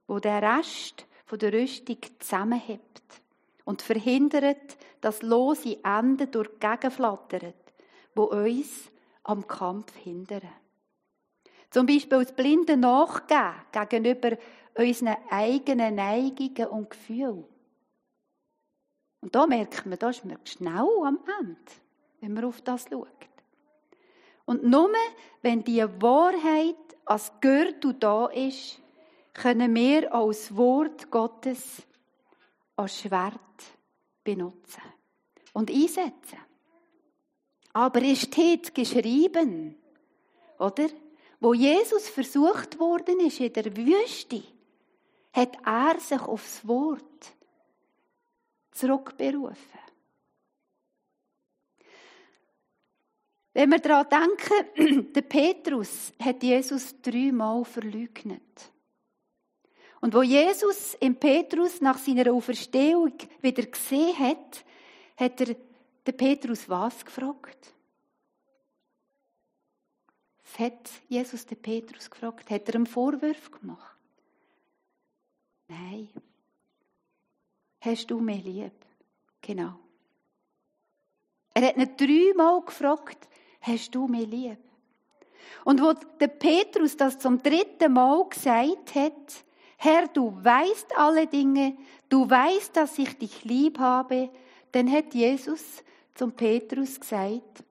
Wo 0.07 0.21
der 0.21 0.41
Rest 0.41 1.05
von 1.27 1.39
der 1.39 1.53
Rüstung 1.53 1.99
zusammenhebt 2.19 3.03
und 3.67 3.83
verhindert, 3.83 4.79
dass 5.03 5.21
lose 5.21 5.85
Enden 5.85 6.31
durch 6.31 6.49
die 6.49 6.61
Gegend 6.61 6.95
flattern 6.95 7.53
wo 8.17 8.25
uns 8.25 8.91
am 9.23 9.47
Kampf 9.47 9.95
hindern. 9.97 10.49
Zum 11.71 11.87
Beispiel 11.87 12.25
das 12.25 12.35
blinde 12.35 12.77
Nachgeben 12.77 13.55
gegenüber 13.73 14.37
unseren 14.75 15.17
eigenen 15.31 15.97
Neigungen 15.97 16.69
und 16.69 16.91
Gefühlen. 16.91 17.45
Und 19.21 19.35
da 19.35 19.47
merkt 19.47 19.87
man, 19.87 19.99
da 19.99 20.11
ist 20.11 20.25
man 20.25 20.39
schnell 20.45 20.89
am 21.05 21.19
Ende, 21.41 21.73
wenn 22.21 22.33
man 22.33 22.45
auf 22.45 22.61
das 22.63 22.87
schaut. 22.89 23.09
Und 24.45 24.65
nur 24.65 24.91
wenn 25.43 25.65
die 25.65 25.83
Wahrheit 25.83 26.77
als 27.05 27.33
Gürtel 27.41 27.95
da 27.95 28.27
ist, 28.27 28.81
können 29.35 29.75
wir 29.75 30.15
als 30.15 30.55
Wort 30.57 31.11
Gottes 31.11 31.83
als 32.77 33.01
Schwert 33.01 33.41
benutzen 34.23 34.83
und 35.53 35.71
einsetzen. 35.71 36.46
Aber 37.77 38.03
es 38.03 38.23
steht 38.23 38.75
geschrieben, 38.75 39.77
oder? 40.59 40.89
Wo 41.41 41.53
Jesus 41.53 42.09
versucht 42.09 42.79
worden 42.79 43.21
ist 43.21 43.39
in 43.39 43.53
der 43.53 43.77
Wüste, 43.77 44.43
hat 45.35 45.59
er 45.63 46.01
sich 46.01 46.23
aufs 46.23 46.67
Wort 46.67 47.35
zurückberufen. 48.71 49.81
Wenn 53.53 53.71
wir 53.71 53.79
daran 53.81 54.07
denken, 54.09 55.13
der 55.13 55.21
Petrus 55.21 56.15
hat 56.19 56.43
Jesus 56.43 56.99
dreimal 57.03 57.67
verleugnet. 57.67 58.73
Und 60.01 60.15
wo 60.15 60.23
Jesus 60.23 60.95
im 60.95 61.17
Petrus 61.17 61.83
nach 61.83 61.99
seiner 61.99 62.33
Auferstehung 62.33 63.13
wieder 63.43 63.67
gesehen 63.67 64.19
hat, 64.19 64.65
hat 65.19 65.41
er 65.43 65.57
der 66.07 66.13
Petrus 66.13 66.69
was 66.69 67.05
gefragt? 67.05 67.75
Was 70.45 70.59
hat 70.59 70.91
Jesus 71.09 71.45
den 71.45 71.61
Petrus 71.61 72.11
gefragt? 72.11 72.49
Hat 72.51 72.69
er 72.69 72.75
ihm 72.77 72.87
Vorwürfe 72.87 73.51
gemacht? 73.51 73.97
Nein. 75.69 76.09
Hast 77.81 78.11
du 78.11 78.21
mich 78.21 78.45
lieb? 78.45 78.73
Genau. 79.43 79.79
Er 81.55 81.69
hat 81.69 81.77
ihn 81.77 81.97
dreimal 81.97 82.61
gefragt, 82.63 83.29
hast 83.61 83.95
du 83.95 84.07
mich 84.07 84.27
lieb? 84.29 84.59
Und 85.65 85.81
wo 85.81 85.93
der 86.21 86.29
Petrus 86.29 86.97
das 86.97 87.19
zum 87.19 87.43
dritten 87.43 87.93
Mal 87.93 88.29
gesagt 88.29 88.95
hat, 88.95 89.45
Herr, 89.79 90.09
du 90.09 90.33
weißt 90.43 90.97
alle 90.97 91.27
Dinge, 91.27 91.77
du 92.09 92.29
weißt, 92.29 92.77
dass 92.77 92.99
ich 92.99 93.19
dich 93.19 93.45
lieb 93.45 93.79
habe, 93.79 94.31
dann 94.73 94.91
hat 94.91 95.15
Jesus 95.15 95.83
zum 96.17 96.33
Petrus 96.33 96.99
gesagt, 96.99 97.65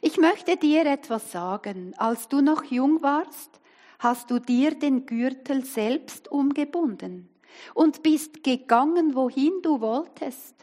ich 0.00 0.16
möchte 0.16 0.56
dir 0.56 0.86
etwas 0.86 1.32
sagen. 1.32 1.94
Als 1.96 2.28
du 2.28 2.40
noch 2.40 2.64
jung 2.64 3.02
warst, 3.02 3.60
hast 3.98 4.30
du 4.30 4.38
dir 4.38 4.74
den 4.74 5.06
Gürtel 5.06 5.64
selbst 5.64 6.30
umgebunden 6.30 7.28
und 7.74 8.02
bist 8.02 8.42
gegangen, 8.42 9.14
wohin 9.14 9.52
du 9.62 9.80
wolltest. 9.80 10.54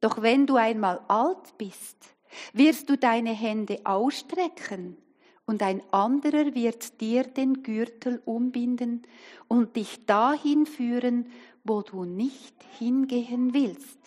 Doch 0.00 0.22
wenn 0.22 0.46
du 0.46 0.56
einmal 0.56 1.00
alt 1.08 1.56
bist, 1.56 1.96
wirst 2.52 2.88
du 2.90 2.96
deine 2.96 3.32
Hände 3.32 3.80
ausstrecken 3.84 4.96
und 5.46 5.62
ein 5.62 5.82
anderer 5.92 6.54
wird 6.54 7.00
dir 7.00 7.24
den 7.24 7.62
Gürtel 7.62 8.20
umbinden 8.26 9.02
und 9.48 9.76
dich 9.76 10.04
dahin 10.04 10.66
führen, 10.66 11.30
wo 11.64 11.82
du 11.82 12.04
nicht 12.04 12.54
hingehen 12.78 13.54
willst. 13.54 13.97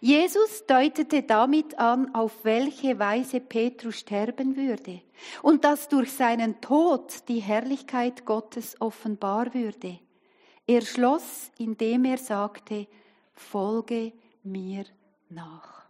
Jesus 0.00 0.66
deutete 0.66 1.22
damit 1.22 1.78
an, 1.78 2.14
auf 2.14 2.44
welche 2.44 2.98
Weise 2.98 3.40
Petrus 3.40 4.00
sterben 4.00 4.56
würde 4.56 5.02
und 5.42 5.64
dass 5.64 5.88
durch 5.88 6.12
seinen 6.12 6.60
Tod 6.60 7.28
die 7.28 7.40
Herrlichkeit 7.40 8.24
Gottes 8.24 8.80
offenbar 8.80 9.54
würde. 9.54 9.98
Er 10.66 10.82
schloss, 10.82 11.50
indem 11.58 12.04
er 12.04 12.18
sagte, 12.18 12.86
folge 13.32 14.12
mir 14.42 14.84
nach. 15.28 15.86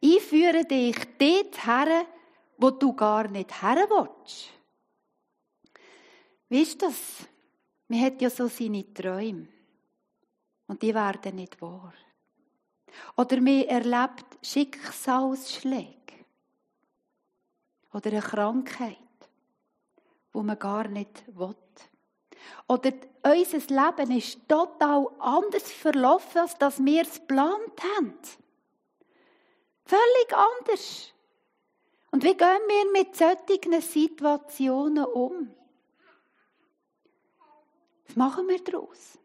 Ich 0.00 0.22
führe 0.22 0.64
dich 0.64 0.96
dort 1.18 1.66
her, 1.66 2.06
wo 2.56 2.70
du 2.70 2.92
gar 2.92 3.28
nicht 3.28 3.62
her 3.62 3.86
willst. 3.88 4.50
Weißt 6.48 6.80
du 6.80 6.86
das? 6.86 7.28
Man 7.88 8.00
hat 8.02 8.20
ja 8.20 8.30
so 8.30 8.48
seine 8.48 8.92
Träume. 8.94 9.48
Und 10.68 10.82
die 10.82 10.94
werden 10.94 11.34
nicht 11.34 11.60
wahr. 11.60 11.92
Oder 13.16 13.40
man 13.40 13.64
erlebt 13.64 14.38
Schicksalsschläge. 14.42 15.96
Oder 17.92 18.10
eine 18.10 18.20
Krankheit, 18.20 18.96
wo 20.32 20.42
man 20.42 20.58
gar 20.58 20.86
nicht 20.86 21.24
will. 21.36 21.56
Oder 22.68 22.92
unser 23.22 23.58
Leben 23.58 24.16
ist 24.16 24.48
total 24.48 25.08
anders 25.18 25.70
verlaufen, 25.72 26.38
als 26.38 26.56
das 26.58 26.84
wir 26.84 27.02
es 27.02 27.14
geplant 27.14 27.82
haben. 27.96 28.14
Völlig 29.84 30.34
anders. 30.34 31.12
Und 32.10 32.24
wie 32.24 32.36
gehen 32.36 32.60
wir 32.68 32.92
mit 32.92 33.16
solchen 33.16 33.80
Situationen 33.80 35.04
um? 35.04 35.54
Was 38.06 38.16
machen 38.16 38.48
wir 38.48 38.62
daraus? 38.62 39.18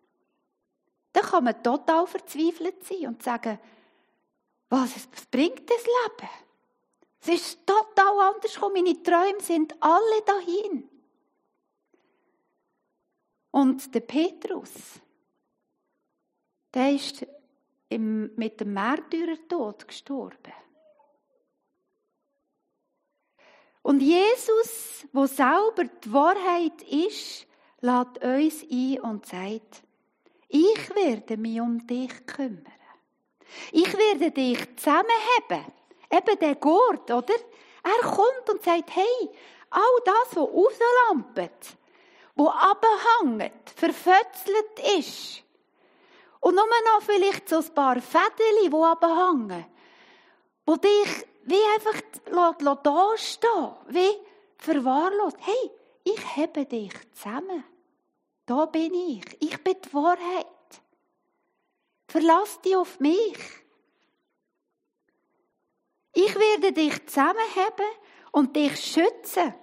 Dann 1.14 1.24
kann 1.24 1.44
man 1.44 1.64
total 1.64 2.08
verzweifelt 2.08 2.84
sein 2.84 3.08
und 3.08 3.24
sagen, 3.24 3.60
was, 4.70 4.96
was 5.12 5.26
bringt 5.28 5.70
das 5.70 5.86
Leben? 5.86 6.30
Es 7.22 7.28
ist 7.30 7.66
total 7.66 8.20
anders 8.20 8.54
gekommen. 8.54 8.84
Meine 8.84 9.02
Träume 9.02 9.40
sind 9.40 9.76
alle 9.80 10.22
dahin. 10.26 10.90
Und 13.52 13.94
der 13.94 14.00
Petrus, 14.00 14.72
der 16.74 16.92
ist 16.94 17.26
im, 17.90 18.36
mit 18.36 18.60
dem 18.60 18.74
Märtyrertod 18.74 19.88
gestorben. 19.88 20.54
Und 23.84 24.02
Jesus, 24.02 25.06
wo 25.12 25.28
selber 25.28 25.84
die 25.86 26.12
Wahrheit 26.12 26.82
ist, 26.84 27.46
lädt 27.82 28.24
uns 28.24 28.66
ein 28.72 29.00
und 29.02 29.26
sagt, 29.28 29.84
ich 30.54 30.96
werde 30.96 31.38
mich 31.38 31.60
um 31.60 31.86
dich 31.86 32.26
kümmern. 32.26 32.64
Ich 33.72 33.92
werde 33.98 34.32
dich 34.32 34.60
zusammenheben. 34.78 35.72
Eben 36.12 36.40
der 36.40 36.56
Gurt, 36.56 37.10
oder? 37.10 37.34
Er 37.84 38.10
kommt 38.10 38.50
und 38.50 38.64
sagt, 38.64 38.96
hey, 38.96 39.30
all 39.70 39.82
das, 40.06 40.36
was 40.36 40.50
rauslampet, 40.50 41.78
wo 42.36 42.48
abhängt, 42.48 43.70
verfötzelt 43.76 44.80
ist, 44.98 45.44
und 46.40 46.56
nur 46.56 46.66
noch 46.66 47.02
vielleicht 47.02 47.48
so 47.48 47.60
ein 47.60 47.74
paar 47.74 48.02
Fädeli, 48.02 48.70
die 48.70 48.76
abhängen, 48.76 49.66
wo 50.66 50.76
dich 50.76 51.26
wie 51.46 51.62
einfach 51.76 52.82
da 52.84 53.18
stehen, 53.18 53.72
wie 53.88 54.20
verwahrlost. 54.58 55.38
Hey, 55.40 55.72
ich 56.04 56.36
hebe 56.36 56.66
dich 56.66 56.94
zusammen. 57.14 57.64
Da 58.46 58.66
bin 58.66 58.94
ich. 58.94 59.24
Ich 59.40 59.64
bin 59.64 59.76
die 59.84 59.94
Wahrheit. 59.94 60.48
Verlass 62.08 62.62
dich 62.62 62.76
auf 62.76 63.00
mich. 63.00 63.38
Ich 66.14 66.36
werde 66.36 66.72
dich 66.74 67.06
zusammenheben 67.08 67.92
und 68.32 68.56
dich 68.56 68.80
schützen. 68.80 69.54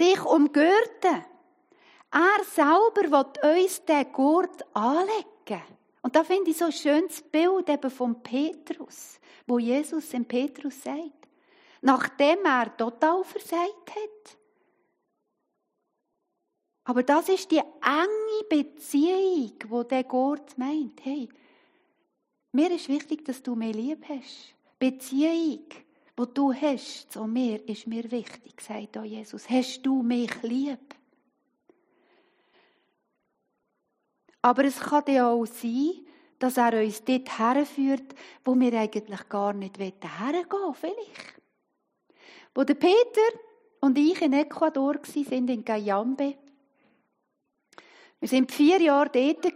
Dich 0.00 0.24
umgürten. 0.24 1.24
Er 2.10 2.44
selber 2.44 3.10
wird 3.10 3.44
uns 3.44 3.84
den 3.84 4.12
Gurt 4.12 4.64
anlegen. 4.74 5.62
Und 6.02 6.16
da 6.16 6.24
finde 6.24 6.50
ich 6.50 6.58
so 6.58 6.66
ein 6.66 6.72
schönes 6.72 7.22
Bild 7.22 7.68
eben 7.68 7.90
von 7.90 8.22
Petrus, 8.22 9.20
wo 9.46 9.58
Jesus 9.58 10.08
dem 10.08 10.24
Petrus 10.24 10.82
sagt, 10.82 11.28
nachdem 11.80 12.44
er 12.44 12.76
total 12.76 13.22
versagt 13.22 13.90
hat, 13.90 14.38
aber 16.84 17.02
das 17.02 17.28
ist 17.28 17.50
die 17.50 17.58
enge 17.58 18.44
Beziehung, 18.48 19.52
wo 19.68 19.82
der 19.82 20.04
Gott 20.04 20.56
meint. 20.58 21.04
Hey, 21.04 21.28
mir 22.52 22.70
ist 22.72 22.88
wichtig, 22.88 23.24
dass 23.24 23.42
du 23.42 23.54
mir 23.54 23.72
lieb 23.72 24.04
hast. 24.08 24.54
Beziehung, 24.78 25.66
wo 26.16 26.24
du 26.24 26.52
hast 26.52 27.12
zu 27.12 27.24
mir, 27.24 27.66
ist 27.68 27.86
mir 27.86 28.10
wichtig, 28.10 28.60
sagt 28.60 28.98
auch 28.98 29.04
Jesus. 29.04 29.48
Hast 29.48 29.82
du 29.82 30.02
mich 30.02 30.42
lieb? 30.42 30.80
Aber 34.42 34.64
es 34.64 34.80
kann 34.80 35.04
ja 35.06 35.30
auch 35.30 35.46
sein, 35.46 35.92
dass 36.40 36.56
er 36.56 36.82
uns 36.82 37.04
dort 37.04 37.38
herführt, 37.38 38.14
wo 38.44 38.58
wir 38.58 38.72
eigentlich 38.72 39.28
gar 39.28 39.52
nicht 39.52 39.78
hergehen 39.78 40.50
wollen, 40.50 40.74
vielleicht. 40.74 41.40
Wo 42.52 42.64
der 42.64 42.74
Peter 42.74 43.38
und 43.80 43.96
ich 43.96 44.20
in 44.20 44.32
Ecuador 44.32 44.96
waren, 44.96 45.48
in 45.48 45.64
Gayambe, 45.64 46.34
wir 48.22 48.28
sind 48.28 48.52
vier 48.52 48.80
Jahre 48.80 49.10
dort 49.12 49.52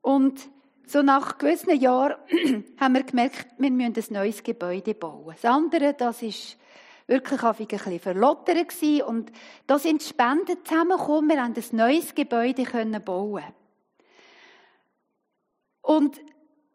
und 0.00 0.48
so 0.84 1.00
nach 1.00 1.38
gewissen 1.38 1.80
Jahren 1.80 2.16
haben 2.80 2.94
wir 2.94 3.04
gemerkt, 3.04 3.46
wir 3.56 3.70
müssen 3.70 3.94
ein 3.94 4.12
neues 4.14 4.42
Gebäude 4.42 4.94
bauen. 4.94 5.32
Das 5.40 5.44
andere, 5.44 5.94
das 5.94 6.22
ist 6.22 6.56
wirklich 7.06 7.40
ein 7.44 7.54
bisschen 7.54 8.00
verlottert 8.00 8.82
und 9.06 9.30
da 9.68 9.78
sind 9.78 10.02
Spenden 10.02 10.56
zusammengekommen, 10.64 11.30
wir 11.30 11.40
haben 11.40 11.54
ein 11.54 11.76
neues 11.76 12.16
Gebäude 12.16 12.64
bauen. 12.98 13.44
Und 15.82 16.20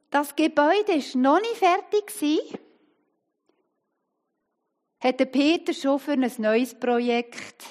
das 0.09 0.37
Gebäude 0.37 0.93
ist 0.93 1.15
noch 1.15 1.41
nicht 1.41 1.57
fertig 1.57 2.07
gewesen, 2.07 2.59
hat 5.01 5.31
Peter 5.33 5.73
schon 5.73 5.99
für 5.99 6.13
ein 6.13 6.31
neues 6.37 6.75
Projekt 6.75 7.65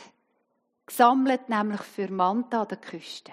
gesammelt, 0.91 1.49
nämlich 1.49 1.81
für 1.81 2.11
Manta 2.11 2.63
an 2.63 2.69
der 2.69 2.79
Küste. 2.79 3.33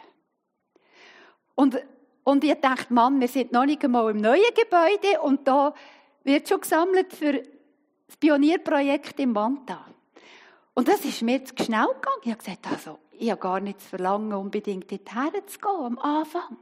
Und, 1.56 1.78
und 2.24 2.44
ich 2.44 2.54
dachte, 2.62 2.94
Mann, 2.94 3.20
wir 3.20 3.28
sind 3.28 3.52
noch 3.52 3.66
nicht 3.66 3.84
einmal 3.84 4.12
im 4.12 4.22
neuen 4.22 4.54
Gebäude 4.54 5.22
und 5.22 5.48
da 5.48 5.74
wird 6.24 6.48
schon 6.48 6.62
gesammelt 6.62 7.12
für 7.12 7.34
das 7.34 8.18
Pionierprojekt 8.18 9.20
im 9.20 9.34
Manta. 9.34 9.86
Und 10.76 10.88
das 10.88 11.04
ist 11.04 11.24
mir 11.24 11.44
zu 11.44 11.56
schnell 11.64 11.88
gegangen. 11.88 12.22
Ich 12.24 12.32
habe 12.32 12.38
gesagt, 12.38 12.68
also, 12.68 13.00
ich 13.12 13.32
habe 13.32 13.42
gar 13.42 13.60
nicht 13.60 13.82
zu 13.82 13.88
verlangen, 13.90 14.34
unbedingt 14.34 14.92
dorthin 14.92 15.48
zu 15.48 15.58
gehen 15.58 15.86
am 15.86 15.98
Anfang. 15.98 16.58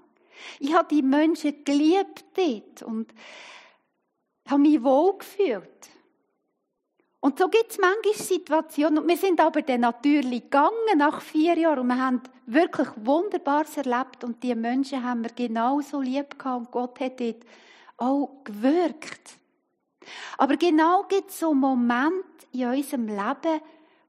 Ich 0.59 0.73
habe 0.73 0.87
die 0.89 1.01
Menschen 1.01 1.63
geliebt 1.65 2.23
dort 2.35 2.83
und 2.83 3.13
habe 4.47 4.61
mich 4.61 4.81
wohl 4.81 5.17
gefühlt. 5.17 5.89
Und 7.25 7.39
so 7.39 7.47
gibt 7.47 7.71
es 7.71 7.79
manchmal 7.79 8.13
Situationen, 8.13 8.99
und 8.99 9.07
wir 9.07 9.17
sind 9.17 9.39
aber 9.39 9.63
dann 9.63 9.81
natürlich 9.81 10.43
gegangen 10.43 10.97
nach 10.97 11.21
vier 11.21 11.57
Jahren 11.57 11.79
und 11.79 11.87
wir 11.87 11.97
haben 11.97 12.21
wirklich 12.45 12.87
Wunderbares 12.97 13.77
erlebt 13.77 14.23
und 14.23 14.43
die 14.43 14.53
Menschen 14.53 15.03
haben 15.03 15.23
wir 15.23 15.31
genauso 15.31 16.01
lieb 16.01 16.37
gehabt 16.37 16.59
und 16.59 16.71
Gott 16.71 16.99
hat 16.99 17.19
dort 17.19 17.43
auch 17.97 18.29
gewirkt. 18.43 19.39
Aber 20.37 20.55
genau 20.55 21.01
gibt 21.09 21.31
es 21.31 21.39
so 21.39 21.51
Momente 21.55 22.45
in 22.51 22.67
unserem 22.67 23.07
Leben, 23.07 23.59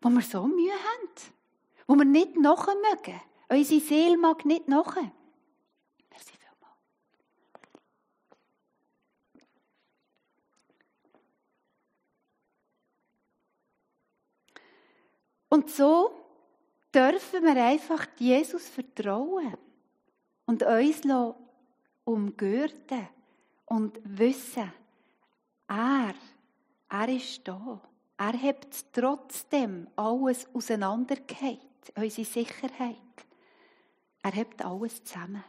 wo 0.02 0.10
wir 0.10 0.20
so 0.20 0.46
Mühe 0.46 0.72
haben, 0.72 1.08
wo 1.86 1.94
wir 1.94 2.04
nicht 2.04 2.36
nachher 2.36 2.74
mögen. 2.74 3.18
Unsere 3.48 3.80
Seele 3.80 4.18
mag 4.18 4.44
nicht 4.44 4.68
nachher. 4.68 5.10
Merci 6.10 6.32
Und 15.56 15.70
so 15.70 16.10
dürfen 16.94 17.42
wir 17.42 17.64
einfach 17.64 18.06
Jesus 18.18 18.68
vertrauen 18.68 19.56
und 20.44 20.62
uns 20.62 21.00
umgürten 22.04 23.08
und 23.64 23.98
wissen, 24.04 24.70
er, 25.66 26.14
er 26.90 27.08
ist 27.08 27.48
da. 27.48 27.80
Er 28.18 28.42
hat 28.42 28.66
trotzdem 28.92 29.88
alles 29.96 30.46
auseinandergehalten, 30.52 31.58
unsere 31.96 32.26
Sicherheit. 32.26 32.96
Er 34.22 34.32
hebt 34.32 34.62
alles 34.62 35.02
zusammen. 35.04 35.42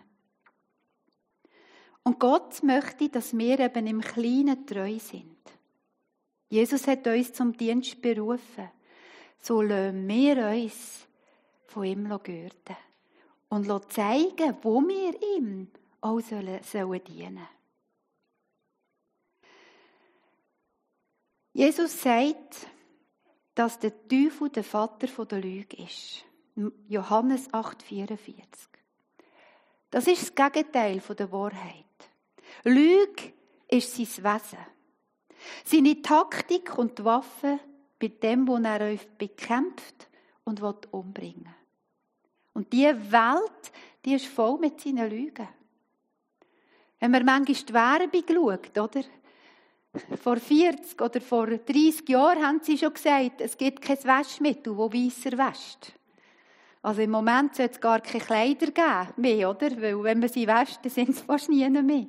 Und 2.03 2.17
Gott 2.17 2.63
möchte, 2.63 3.09
dass 3.09 3.37
wir 3.37 3.59
eben 3.59 3.87
im 3.87 3.99
Kleinen 3.99 4.65
treu 4.65 4.99
sind. 4.99 5.35
Jesus 6.47 6.87
hat 6.87 7.05
uns 7.07 7.33
zum 7.33 7.51
Dienst 7.51 8.01
berufen. 8.01 8.69
So 9.39 9.61
lassen 9.61 10.07
wir 10.07 10.37
uns 10.47 11.07
von 11.65 11.83
ihm 11.83 12.09
gürten 12.23 12.77
und 13.49 13.91
zeigen, 13.91 14.57
wo 14.61 14.81
wir 14.81 15.13
ihm 15.37 15.69
auch 16.01 16.19
sollen, 16.19 16.61
sollen 16.63 17.03
dienen 17.03 17.47
Jesus 21.57 22.03
sagt, 22.03 22.67
dass 23.55 23.79
der 23.79 24.07
Teufel 24.07 24.49
der 24.49 24.63
Vater 24.63 25.07
der 25.25 25.41
Lüge 25.41 25.75
ist. 25.77 26.23
Johannes 26.87 27.49
8,44. 27.51 28.43
Das 29.89 30.05
ist 30.05 30.37
das 30.37 30.51
Gegenteil 30.53 30.99
der 30.99 31.31
Wahrheit. 31.31 31.85
Lüge 32.63 33.33
ist 33.67 33.95
sein 33.95 34.23
Wesen. 34.23 34.59
Seine 35.65 35.99
Taktik 36.03 36.77
und 36.77 37.03
Waffe 37.03 37.59
bei 37.99 38.09
dem, 38.09 38.47
wo 38.47 38.57
er 38.57 38.81
euch 38.81 39.07
bekämpft 39.17 40.07
und 40.43 40.61
umbringen. 40.91 41.53
Und 42.53 42.71
diese 42.73 43.11
Welt, 43.11 43.71
die 44.05 44.13
ist 44.13 44.25
voll 44.25 44.57
mit 44.59 44.79
seinen 44.79 45.09
Lügen. 45.09 45.47
Wenn 46.99 47.11
man 47.11 47.25
manchmal 47.25 47.55
die 47.55 47.73
Werbung 47.73 48.23
schaut, 48.27 48.77
oder? 48.77 49.03
Vor 50.21 50.37
40 50.37 51.01
oder 51.01 51.21
vor 51.21 51.47
30 51.47 52.07
Jahren 52.09 52.45
haben 52.45 52.59
sie 52.61 52.77
schon 52.77 52.93
gesagt, 52.93 53.41
es 53.41 53.57
gibt 53.57 53.81
kein 53.81 54.03
Waschmittel, 54.03 54.75
das 54.75 54.93
weißer 54.93 55.37
wäscht. 55.37 55.93
Also 56.81 57.01
im 57.01 57.11
Moment 57.11 57.55
sollte 57.55 57.73
es 57.73 57.81
gar 57.81 57.99
keine 57.99 58.23
Kleider 58.23 58.67
geben 58.67 59.13
mehr, 59.17 59.49
oder? 59.49 59.69
Weil 59.81 60.03
wenn 60.03 60.19
man 60.19 60.29
sie 60.29 60.47
wäscht, 60.47 60.79
dann 60.83 60.91
sind 60.91 61.09
es 61.09 61.21
fast 61.21 61.49
nie 61.49 61.67
mehr. 61.69 62.07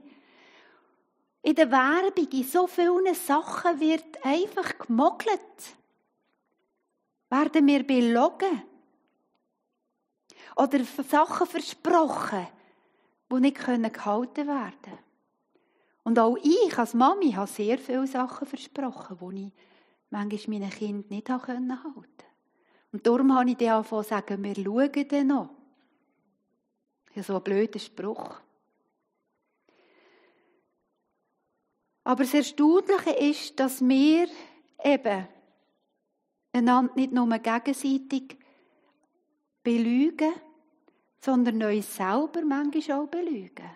In 1.42 1.54
der 1.54 1.70
Werbung, 1.70 2.28
in 2.30 2.44
so 2.44 2.66
vielen 2.66 3.14
Sachen 3.14 3.80
wird 3.80 4.24
einfach 4.24 4.78
gemogelt. 4.78 5.77
Werden 7.30 7.66
wir 7.66 7.86
belogen? 7.86 8.62
Oder 10.56 10.84
Sachen 10.84 11.46
versprochen, 11.46 12.46
die 13.30 13.40
nicht 13.40 13.56
gehalten 13.58 14.46
werden 14.46 14.80
können. 14.82 14.98
Und 16.04 16.18
auch 16.18 16.36
ich 16.42 16.78
als 16.78 16.94
Mami 16.94 17.32
habe 17.32 17.46
sehr 17.46 17.78
viele 17.78 18.06
Sachen 18.06 18.46
versprochen, 18.46 19.18
die 19.30 19.46
ich 19.46 19.52
manchmal 20.10 20.58
meinen 20.58 20.70
Kind 20.70 21.10
nicht 21.10 21.28
halten 21.28 21.78
konnte. 21.82 22.24
Und 22.92 23.06
darum 23.06 23.34
habe 23.36 23.50
ich 23.50 23.56
dann 23.58 23.68
angefangen 23.68 24.04
sagen, 24.04 24.42
wir 24.42 24.54
schauen 24.54 25.08
dann 25.08 25.26
noch. 25.26 25.50
Ja, 27.14 27.22
so 27.22 27.36
ein 27.36 27.42
blöder 27.42 27.78
Spruch. 27.78 28.40
Aber 32.04 32.22
das 32.24 32.32
Erstaunliche 32.32 33.10
ist, 33.10 33.60
dass 33.60 33.86
wir 33.86 34.28
eben 34.82 35.28
einander 36.52 36.94
nicht 36.94 37.12
nur 37.12 37.26
gegenseitig 37.38 38.38
belügen, 39.62 40.32
sondern 41.20 41.62
uns 41.62 41.94
selber 41.94 42.42
manchmal 42.42 43.00
auch 43.00 43.08
belügen. 43.08 43.70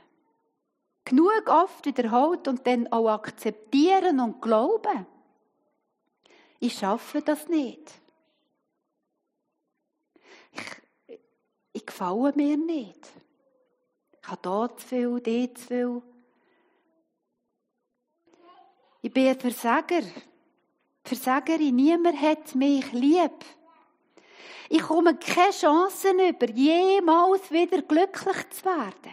Genug 1.04 1.48
oft 1.48 1.84
wiederholt 1.84 2.46
und 2.48 2.66
dann 2.66 2.86
auch 2.92 3.08
akzeptieren 3.08 4.20
und 4.20 4.40
glauben. 4.40 5.06
Ich 6.60 6.74
schaffe 6.74 7.20
das 7.22 7.48
nicht. 7.48 7.92
Ich, 10.52 11.18
ich 11.72 11.86
gefalle 11.86 12.32
mir 12.36 12.56
nicht. 12.56 13.10
Ich 14.20 14.28
habe 14.28 14.40
da 14.42 14.76
zu 14.76 14.86
viel, 14.86 15.20
dort 15.20 15.58
zu 15.58 15.66
viel. 15.66 16.02
Ich 19.00 19.12
bin 19.12 19.26
ein 19.26 19.40
Versager. 19.40 20.02
Versagerin. 21.04 21.76
Niemand 21.76 22.20
hat 22.20 22.54
mich 22.54 22.92
lieb. 22.92 23.44
Ich 24.68 24.82
komme 24.82 25.16
keine 25.16 25.52
Chancen 25.52 26.18
über, 26.18 26.48
jemals 26.48 27.50
wieder 27.50 27.82
glücklich 27.82 28.50
zu 28.50 28.64
werden. 28.64 29.12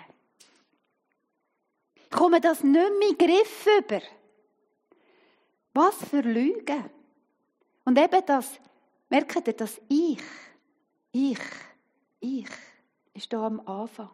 Ich 1.95 2.09
komme 2.09 2.39
das 2.39 2.63
nicht 2.63 2.73
mehr 2.73 3.09
in 3.09 3.17
Griff 3.17 3.67
über. 3.77 4.01
Was 5.73 5.95
für 6.09 6.21
Lügen. 6.21 6.89
Und 7.83 7.97
eben 7.97 8.25
das, 8.25 8.59
merkt 9.09 9.47
ihr, 9.47 9.53
dass 9.53 9.81
ich, 9.89 10.21
ich, 11.11 11.39
ich, 12.19 12.47
ist 13.13 13.33
da 13.33 13.45
am 13.45 13.59
Anfang. 13.67 14.09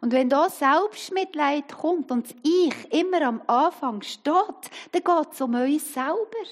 Und 0.00 0.12
wenn 0.12 0.28
da 0.28 0.48
Selbstmitleid 0.50 1.72
kommt 1.72 2.10
und 2.10 2.26
das 2.26 2.36
Ich 2.42 2.92
immer 2.92 3.22
am 3.22 3.42
Anfang 3.46 4.02
steht, 4.02 4.70
dann 4.92 5.04
geht 5.04 5.32
es 5.32 5.40
um 5.40 5.54
uns 5.54 5.94
selber. 5.94 6.48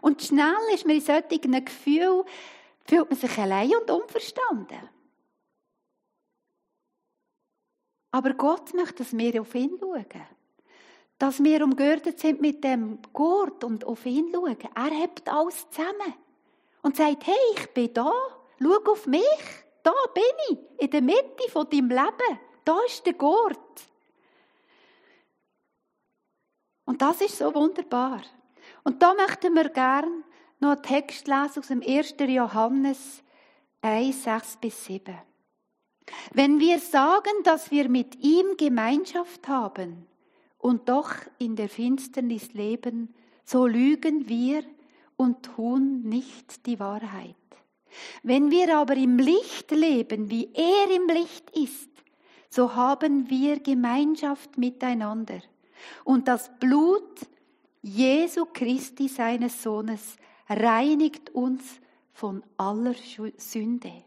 Und 0.00 0.22
schnell 0.22 0.54
ist 0.72 0.86
man 0.86 0.96
in 0.96 1.02
solchen 1.02 1.64
Gefühlen, 1.64 2.24
fühlt 2.86 3.10
man 3.10 3.18
sich 3.18 3.38
allein 3.38 3.72
und 3.76 3.90
unverstanden. 3.90 4.90
Aber 8.10 8.32
Gott 8.34 8.72
möchte, 8.74 9.02
dass 9.02 9.16
wir 9.16 9.40
auf 9.40 9.54
ihn 9.54 9.76
schauen. 9.80 10.06
Dass 11.18 11.42
wir 11.42 11.64
umgürtet 11.64 12.20
sind 12.20 12.40
mit 12.40 12.62
dem 12.62 13.00
Gurt 13.12 13.64
und 13.64 13.84
auf 13.84 14.06
ihn 14.06 14.30
schauen. 14.32 14.56
Er 14.74 14.90
hebt 14.90 15.28
alles 15.28 15.68
zusammen. 15.70 16.14
Und 16.82 16.96
sagt, 16.96 17.26
hey, 17.26 17.34
ich 17.56 17.70
bin 17.72 17.92
da. 17.92 18.12
Schau 18.62 18.92
auf 18.92 19.06
mich. 19.06 19.63
Da 19.84 19.92
bin 20.12 20.24
ich. 20.50 20.82
In 20.82 20.90
der 20.90 21.02
Mitte 21.02 21.48
von 21.50 21.70
deinem 21.70 21.90
Leben. 21.90 22.40
Da 22.64 22.76
ist 22.86 23.06
der 23.06 23.12
Gurt. 23.12 23.58
Und 26.84 27.00
das 27.00 27.20
ist 27.20 27.38
so 27.38 27.54
wunderbar. 27.54 28.22
Und 28.82 29.00
da 29.02 29.14
möchten 29.14 29.54
wir 29.54 29.68
gern 29.68 30.24
noch 30.60 30.72
einen 30.72 30.82
Text 30.82 31.28
lesen 31.28 31.58
aus 31.58 31.68
dem 31.68 31.82
1. 31.82 32.14
Johannes 32.18 33.22
1, 33.82 34.24
6 34.24 34.56
bis 34.56 34.84
7. 34.86 35.14
Wenn 36.32 36.60
wir 36.60 36.78
sagen, 36.78 37.42
dass 37.44 37.70
wir 37.70 37.88
mit 37.88 38.16
ihm 38.16 38.56
Gemeinschaft 38.56 39.48
haben 39.48 40.06
und 40.58 40.88
doch 40.88 41.12
in 41.38 41.56
der 41.56 41.68
Finsternis 41.68 42.52
leben, 42.52 43.14
so 43.44 43.66
lügen 43.66 44.28
wir 44.28 44.64
und 45.16 45.42
tun 45.42 46.02
nicht 46.02 46.66
die 46.66 46.80
Wahrheit. 46.80 47.34
Wenn 48.22 48.50
wir 48.50 48.76
aber 48.76 48.94
im 48.96 49.18
Licht 49.18 49.70
leben, 49.70 50.30
wie 50.30 50.50
er 50.54 50.94
im 50.94 51.08
Licht 51.08 51.50
ist, 51.50 51.90
so 52.48 52.74
haben 52.74 53.28
wir 53.28 53.60
Gemeinschaft 53.60 54.58
miteinander. 54.58 55.40
Und 56.04 56.28
das 56.28 56.50
Blut 56.58 57.26
Jesu 57.82 58.46
Christi, 58.46 59.08
seines 59.08 59.62
Sohnes, 59.62 60.16
reinigt 60.48 61.30
uns 61.34 61.62
von 62.12 62.42
aller 62.56 62.94
Sünde. 63.36 64.04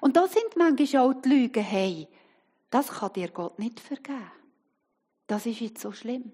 Und 0.00 0.16
da 0.16 0.26
sind 0.26 0.56
manchmal 0.56 1.02
auch 1.02 1.14
die 1.20 1.28
Lügen, 1.28 1.62
hey, 1.62 2.08
das 2.70 2.88
kann 2.88 3.12
dir 3.12 3.28
Gott 3.28 3.58
nicht 3.58 3.78
vergeben. 3.78 4.30
Das 5.26 5.46
ist 5.46 5.60
jetzt 5.60 5.80
so 5.80 5.92
schlimm. 5.92 6.32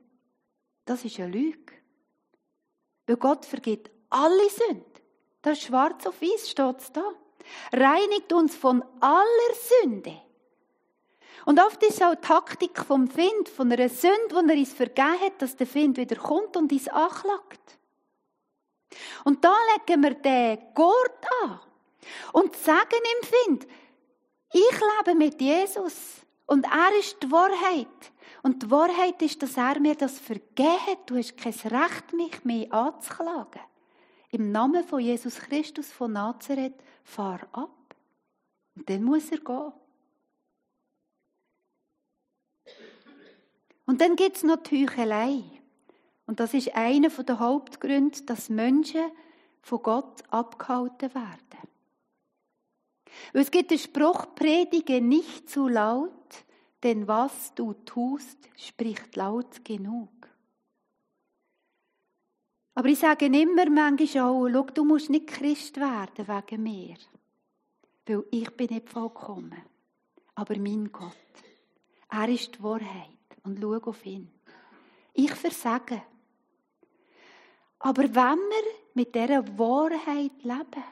Das 0.85 1.05
ist 1.05 1.19
eine 1.19 1.31
Lüge. 1.31 1.73
Weil 3.07 3.17
Gott 3.17 3.45
vergibt 3.45 3.91
alle 4.11 4.49
Sünden. 4.51 4.91
Das 5.42 5.59
ist 5.59 5.64
schwarz 5.64 6.07
auf 6.07 6.20
weiß 6.22 6.50
steht 6.50 6.96
da. 6.96 7.05
Reinigt 7.72 8.33
uns 8.33 8.55
von 8.55 8.83
aller 9.00 9.55
Sünde. 9.83 10.16
Und 11.44 11.61
oft 11.61 11.83
ist 11.83 12.02
auch 12.02 12.14
die 12.14 12.20
Taktik 12.20 12.78
vom 12.78 13.09
Find, 13.09 13.48
von 13.48 13.72
einer 13.72 13.88
Sünde, 13.88 14.28
die 14.31 14.50
er 14.50 14.59
uns 14.59 14.72
vergeben 14.72 15.20
hat, 15.20 15.42
dass 15.42 15.57
der 15.57 15.66
Find 15.66 15.96
wieder 15.96 16.16
kommt 16.16 16.57
und 16.57 16.70
uns 16.70 16.87
anklagt. 16.88 17.78
Und 19.24 19.44
da 19.44 19.55
legen 19.74 20.02
wir 20.02 20.14
den 20.14 20.59
Gurt 20.74 21.26
an 21.42 21.61
und 22.33 22.55
sagen 22.57 22.88
im 22.92 23.28
Find, 23.28 23.66
ich 24.52 24.81
lebe 25.05 25.16
mit 25.18 25.40
Jesus 25.40 26.22
Und 26.46 26.66
er 26.66 26.98
ist 26.98 27.22
die 27.22 27.31
Wahrheit. 27.31 27.88
Und 28.42 28.62
die 28.62 28.70
Wahrheit 28.70 29.22
ist, 29.22 29.42
dass 29.42 29.57
er 29.57 29.81
mir 29.81 29.94
das 29.94 30.18
vergeben 30.18 30.87
hat. 30.87 30.98
Du 31.07 31.16
hast 31.16 31.37
kein 31.37 31.52
Recht, 31.52 32.12
mich 32.12 32.44
mehr 32.44 32.72
anzuklagen. 32.72 33.62
Im 34.33 34.51
Namen 34.51 34.83
von 34.83 35.01
Jesus 35.01 35.37
Christus 35.37 35.92
von 35.92 36.12
Nazareth, 36.12 36.83
fahr 37.05 37.40
ab. 37.53 37.95
Und 38.75 38.88
dann 38.88 39.05
muss 39.05 39.31
er 39.31 39.38
gehen. 39.38 39.73
Und 43.85 44.01
dann 44.01 44.16
gibt 44.16 44.37
es 44.37 44.42
noch 44.42 44.57
die 44.62 44.87
Heuchelei. 44.87 45.42
Und 46.27 46.40
das 46.40 46.55
ist 46.55 46.75
einer 46.75 47.11
der 47.11 47.38
Hauptgründe, 47.38 48.23
dass 48.23 48.49
Menschen 48.49 49.11
von 49.61 49.83
Gott 49.83 50.23
abgehalten 50.31 51.14
werden. 51.14 51.68
es 53.35 53.51
gibt 53.51 53.71
den 53.71 53.79
Spruch, 53.79 54.35
predige 54.35 55.03
nicht 55.03 55.51
zu 55.51 55.68
laut, 55.68 56.11
denn 56.83 57.07
was 57.07 57.55
du 57.55 57.75
tust, 57.75 58.38
spricht 58.57 59.14
laut 59.14 59.62
genug. 59.62 60.21
Aber 62.74 62.88
ich 62.88 62.98
sage 62.98 63.26
immer 63.26 63.68
manchmal 63.68 64.24
auch, 64.24 64.48
schau, 64.48 64.62
du 64.62 64.85
musst 64.85 65.11
nicht 65.11 65.26
Christ 65.26 65.76
werden 65.76 66.26
wegen 66.26 66.62
mir. 66.62 66.96
Weil 68.06 68.24
ich 68.30 68.50
bin 68.50 68.74
nicht 68.74 68.88
vollkommen. 68.88 69.62
Aber 70.35 70.56
mein 70.58 70.90
Gott, 70.90 71.12
er 72.11 72.28
ist 72.28 72.56
die 72.56 72.62
Wahrheit. 72.62 73.08
Und 73.44 73.61
schau 73.61 73.76
auf 73.76 74.06
ihn. 74.06 74.30
Ich 75.12 75.35
versage. 75.35 76.02
Aber 77.80 78.02
wenn 78.02 78.38
wir 78.38 78.64
mit 78.94 79.14
dieser 79.14 79.58
Wahrheit 79.58 80.42
leben, 80.42 80.85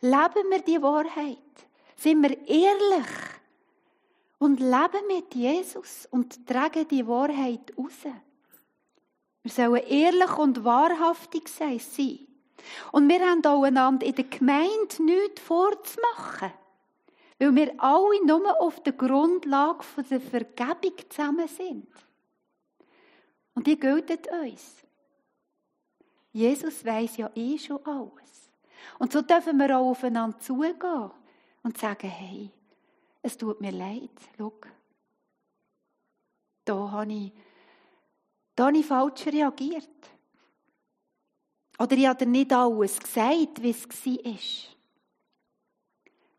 leben 0.00 0.50
wir 0.50 0.62
die 0.62 0.82
Wahrheit, 0.82 1.38
sind 1.96 2.22
wir 2.22 2.46
ehrlich 2.46 3.06
und 4.38 4.60
leben 4.60 5.06
mit 5.08 5.34
Jesus 5.34 6.06
und 6.10 6.46
tragen 6.46 6.86
die 6.86 7.06
Wahrheit 7.06 7.72
raus. 7.76 8.12
Wir 9.48 9.54
sollen 9.54 9.82
ehrlich 9.84 10.36
und 10.36 10.62
wahrhaftig 10.62 11.48
sein. 11.48 11.80
Und 12.92 13.08
wir 13.08 13.20
haben 13.20 13.42
auch 13.46 13.62
einander 13.62 14.04
in 14.04 14.14
der 14.14 14.24
Gemeinde 14.24 15.02
nichts 15.02 15.40
vorzumachen. 15.40 16.52
Weil 17.38 17.56
wir 17.56 17.74
alle 17.82 18.26
nur 18.26 18.60
auf 18.60 18.82
der 18.82 18.92
Grundlage 18.92 19.84
der 20.10 20.20
Vergebung 20.20 20.98
zusammen 21.08 21.48
sind. 21.48 21.88
Und 23.54 23.66
die 23.66 23.80
gilt 23.80 24.10
uns. 24.30 24.84
Jesus 26.32 26.84
weiß 26.84 27.16
ja 27.16 27.30
eh 27.34 27.56
schon 27.56 27.82
alles. 27.86 28.50
Und 28.98 29.12
so 29.12 29.22
dürfen 29.22 29.56
wir 29.56 29.78
auch 29.78 29.90
aufeinander 29.92 30.38
zugehen 30.40 31.10
und 31.62 31.78
sagen, 31.78 32.08
hey, 32.08 32.50
es 33.22 33.38
tut 33.38 33.62
mir 33.62 33.72
leid, 33.72 34.10
schau, 34.36 34.52
da 36.66 36.90
habe 36.90 37.12
ich 37.12 37.32
da 38.58 38.66
habe 38.66 38.78
ich 38.78 38.86
falsch 38.86 39.24
reagiert. 39.26 39.88
Oder 41.78 41.96
ich 41.96 42.08
habe 42.08 42.26
nicht 42.26 42.52
alles 42.52 42.98
gesagt, 42.98 43.62
wie 43.62 43.70
es 43.70 43.86
war. 43.88 44.74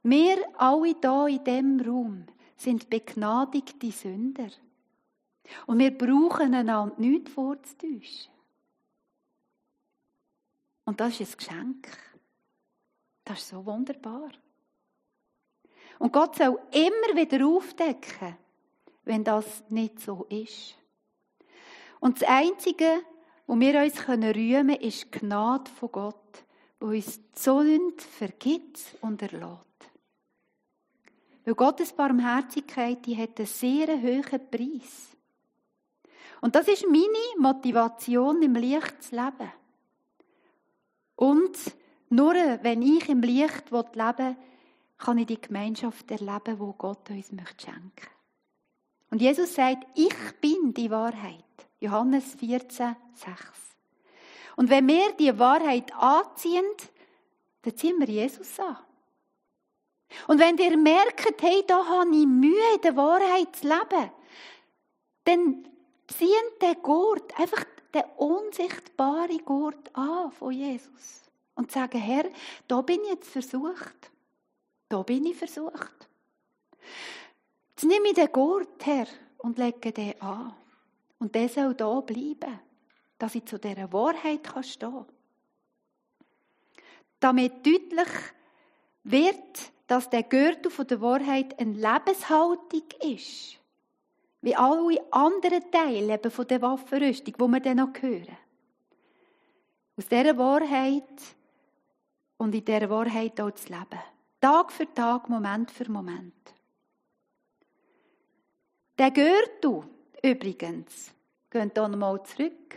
Wir 0.04 0.38
alle 0.58 0.96
hier 1.02 1.28
in 1.28 1.44
diesem 1.46 1.80
Raum 1.80 2.26
sind 2.58 2.90
begnadigte 2.90 3.90
Sünder. 3.92 4.50
Und 5.66 5.80
wir 5.80 5.98
brauchen 5.98 6.54
einander 6.54 6.94
nichts 6.98 7.32
vorzutäuschen. 7.32 8.34
Und 10.84 11.00
das 11.00 11.22
ist 11.22 11.36
ein 11.36 11.38
Geschenk. 11.38 11.88
Das 13.24 13.40
ist 13.40 13.48
so 13.48 13.66
wunderbar. 13.66 14.32
Und 16.00 16.12
Gott 16.12 16.36
soll 16.36 16.60
immer 16.72 17.16
wieder 17.16 17.48
aufdecken, 17.48 18.36
wenn 19.06 19.24
das 19.24 19.64
nicht 19.70 20.02
so 20.02 20.26
ist. 20.26 20.79
Und 22.00 22.22
das 22.22 22.30
Einzige, 22.30 23.02
wo 23.48 23.60
wir 23.60 23.82
uns 23.82 24.08
rühmen 24.08 24.34
können, 24.34 24.70
ist 24.70 25.06
die 25.14 25.20
Gnade 25.20 25.70
von 25.72 25.92
Gott, 25.92 26.44
wo 26.80 26.88
uns 26.88 27.20
die 27.20 27.40
Sünd 27.40 28.02
vergibt 28.02 28.80
und 29.02 29.22
erlässt. 29.22 29.66
Weil 31.46 31.56
Gottes 31.56 31.94
Barmherzigkeit, 31.94 33.06
die 33.06 33.18
hat 33.18 33.38
einen 33.40 33.48
sehr 33.48 33.88
hohen 33.88 34.50
Preis. 34.52 35.18
Und 36.42 36.56
das 36.56 36.68
ist 36.68 36.86
meine 36.88 37.08
Motivation, 37.40 38.42
im 38.42 38.54
Licht 38.56 39.04
zu 39.04 39.16
leben. 39.16 39.52
Und 41.16 41.58
nur 42.10 42.34
wenn 42.34 42.82
ich 42.82 43.10
im 43.10 43.22
Licht 43.22 43.72
leben 43.72 43.96
will, 43.96 44.36
kann 44.98 45.18
ich 45.18 45.28
die 45.28 45.42
Gemeinschaft 45.42 46.12
erleben, 46.12 46.60
wo 46.60 46.74
Gott 46.74 47.10
uns 47.10 47.32
möchte 47.32 47.66
schenken. 47.66 48.19
Und 49.10 49.22
Jesus 49.22 49.56
sagt, 49.56 49.86
ich 49.96 50.16
bin 50.40 50.74
die 50.74 50.92
Wahrheit. 50.92 51.44
Johannes 51.80 52.36
14, 52.36 52.96
6. 53.14 53.40
Und 54.56 54.70
wenn 54.70 54.88
wir 54.88 55.14
die 55.14 55.38
Wahrheit 55.40 55.94
anziehen, 55.96 56.66
dann 57.62 57.78
ziehen 57.78 58.00
wir 58.00 58.08
Jesus 58.08 58.60
an. 58.60 58.78
Und 60.28 60.40
wenn 60.40 60.58
ihr 60.58 60.76
merkt, 60.78 61.42
hey, 61.42 61.64
da 61.66 61.86
habe 61.86 62.16
ich 62.16 62.26
Mühe, 62.26 62.80
der 62.84 62.96
Wahrheit 62.96 63.56
zu 63.56 63.68
leben, 63.68 64.12
dann 65.24 65.68
zieht 66.08 66.62
den 66.62 66.82
Gurt, 66.82 67.38
einfach 67.40 67.64
den 67.94 68.04
unsichtbaren 68.18 69.46
Gurt 69.46 69.96
an 69.96 70.32
von 70.32 70.52
Jesus. 70.52 71.24
Und 71.56 71.72
sagen, 71.72 72.00
Herr, 72.00 72.26
da 72.68 72.82
bin 72.82 73.02
ich 73.04 73.10
jetzt 73.10 73.30
versucht. 73.30 74.12
Da 74.88 75.04
bin 75.04 75.26
ich 75.26 75.38
versucht. 75.38 76.10
Jetzt 77.80 77.88
nehme 77.88 78.10
ich 78.10 78.14
den 78.14 78.30
Gurt 78.30 78.86
her 78.86 79.08
und 79.38 79.58
lege 79.58 79.94
den 79.94 80.22
an. 80.22 80.54
Und 81.18 81.34
der 81.34 81.48
soll 81.48 81.74
da 81.76 82.02
bleiben, 82.02 82.60
dass 83.18 83.36
ich 83.36 83.46
zu 83.46 83.58
dieser 83.58 83.94
Wahrheit 83.94 84.42
stehen 84.66 84.92
kann. 84.92 85.06
Damit 87.22 87.66
deutlich 87.66 88.10
wird, 89.06 89.72
dass 89.88 90.10
der 90.10 90.24
Gürtel 90.24 90.70
von 90.70 90.88
der 90.88 91.00
Wahrheit 91.00 91.58
eine 91.58 91.72
Lebenshaltung 91.72 92.84
ist. 93.00 93.58
Wie 94.42 94.58
alle 94.58 95.02
anderen 95.14 95.72
Teile 95.72 96.16
eben 96.16 96.32
von 96.32 96.48
der 96.48 96.62
Waffenrüstung, 96.62 97.34
die 97.34 97.48
wir 97.48 97.60
dann 97.62 97.78
noch 97.78 97.94
hören. 98.02 98.38
Aus 99.96 100.06
dieser 100.06 100.38
Wahrheit 100.38 101.22
und 102.36 102.54
in 102.54 102.66
dieser 102.66 102.90
Wahrheit 102.90 103.40
auch 103.40 103.52
zu 103.52 103.72
leben. 103.72 104.04
Tag 104.42 104.74
für 104.74 104.94
Tag, 104.94 105.30
Moment 105.30 105.72
für 105.72 105.90
Moment. 105.90 106.59
Der 109.00 109.12
Gürtel, 109.12 109.84
Übrigens, 110.22 111.14
gehen 111.50 111.72
hier 111.74 111.88
nochmal 111.88 112.22
zurück, 112.24 112.76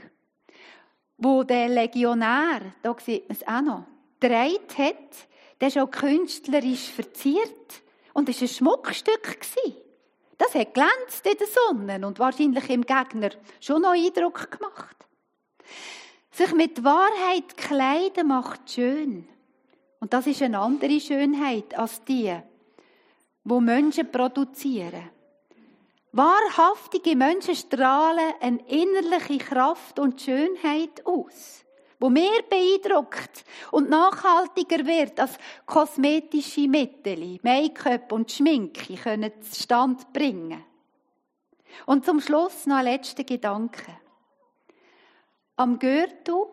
wo 1.19 1.43
der 1.43 1.69
Legionär, 1.69 2.61
da 2.81 2.97
sieht 3.01 3.29
man 3.29 3.37
es 3.37 3.45
auch 3.45 3.61
noch, 3.61 3.85
dreit 4.21 4.79
hat, 4.79 5.29
der 5.61 5.67
ist 5.67 5.79
auch 5.79 5.91
künstlerisch 5.91 6.93
verziert 6.93 7.83
und 8.15 8.29
war 8.29 8.41
ein 8.41 8.49
Schmuckstück. 8.49 9.37
Das 10.39 10.55
hat 10.55 10.75
glänzt 10.75 11.27
in 11.27 11.37
der 11.39 11.47
Sonne 11.49 12.07
und 12.07 12.21
wahrscheinlich 12.21 12.71
im 12.71 12.83
Gegner 12.83 13.31
schon 13.61 13.83
noch 13.83 13.95
Eindruck 13.95 14.49
gemacht. 14.49 14.97
Sich 16.31 16.55
mit 16.55 16.85
Wahrheit 16.85 17.57
kleiden 17.57 18.29
macht 18.29 18.71
schön. 18.71 19.29
Und 19.99 20.13
das 20.13 20.29
ist 20.29 20.43
eine 20.43 20.61
andere 20.61 21.01
Schönheit 21.01 21.77
als 21.77 22.05
die, 22.05 22.33
wo 23.43 23.59
Menschen 23.59 24.11
produzieren. 24.13 25.11
Wahrhaftige 26.13 27.17
Menschen 27.17 27.57
strahlen 27.57 28.35
eine 28.41 28.61
innerliche 28.69 29.39
Kraft 29.39 29.99
und 29.99 30.21
Schönheit 30.21 31.07
aus, 31.07 31.65
wo 31.99 32.11
mehr 32.11 32.43
beeindruckt 32.51 33.45
und 33.71 33.89
nachhaltiger 33.89 34.85
wird 34.85 35.19
als 35.19 35.39
kosmetische 35.65 36.69
Mittel, 36.69 37.39
Make-up 37.43 38.13
und 38.13 38.31
Schminke 38.31 38.95
können 38.97 39.33
Stand 39.55 40.13
bringen. 40.13 40.63
Und 41.87 42.05
zum 42.05 42.21
Schluss 42.21 42.67
noch 42.67 42.77
ein 42.77 42.85
letzter 42.85 43.25
Gedanke. 43.25 43.97
Am 45.57 45.79
Gürtel 45.79 46.45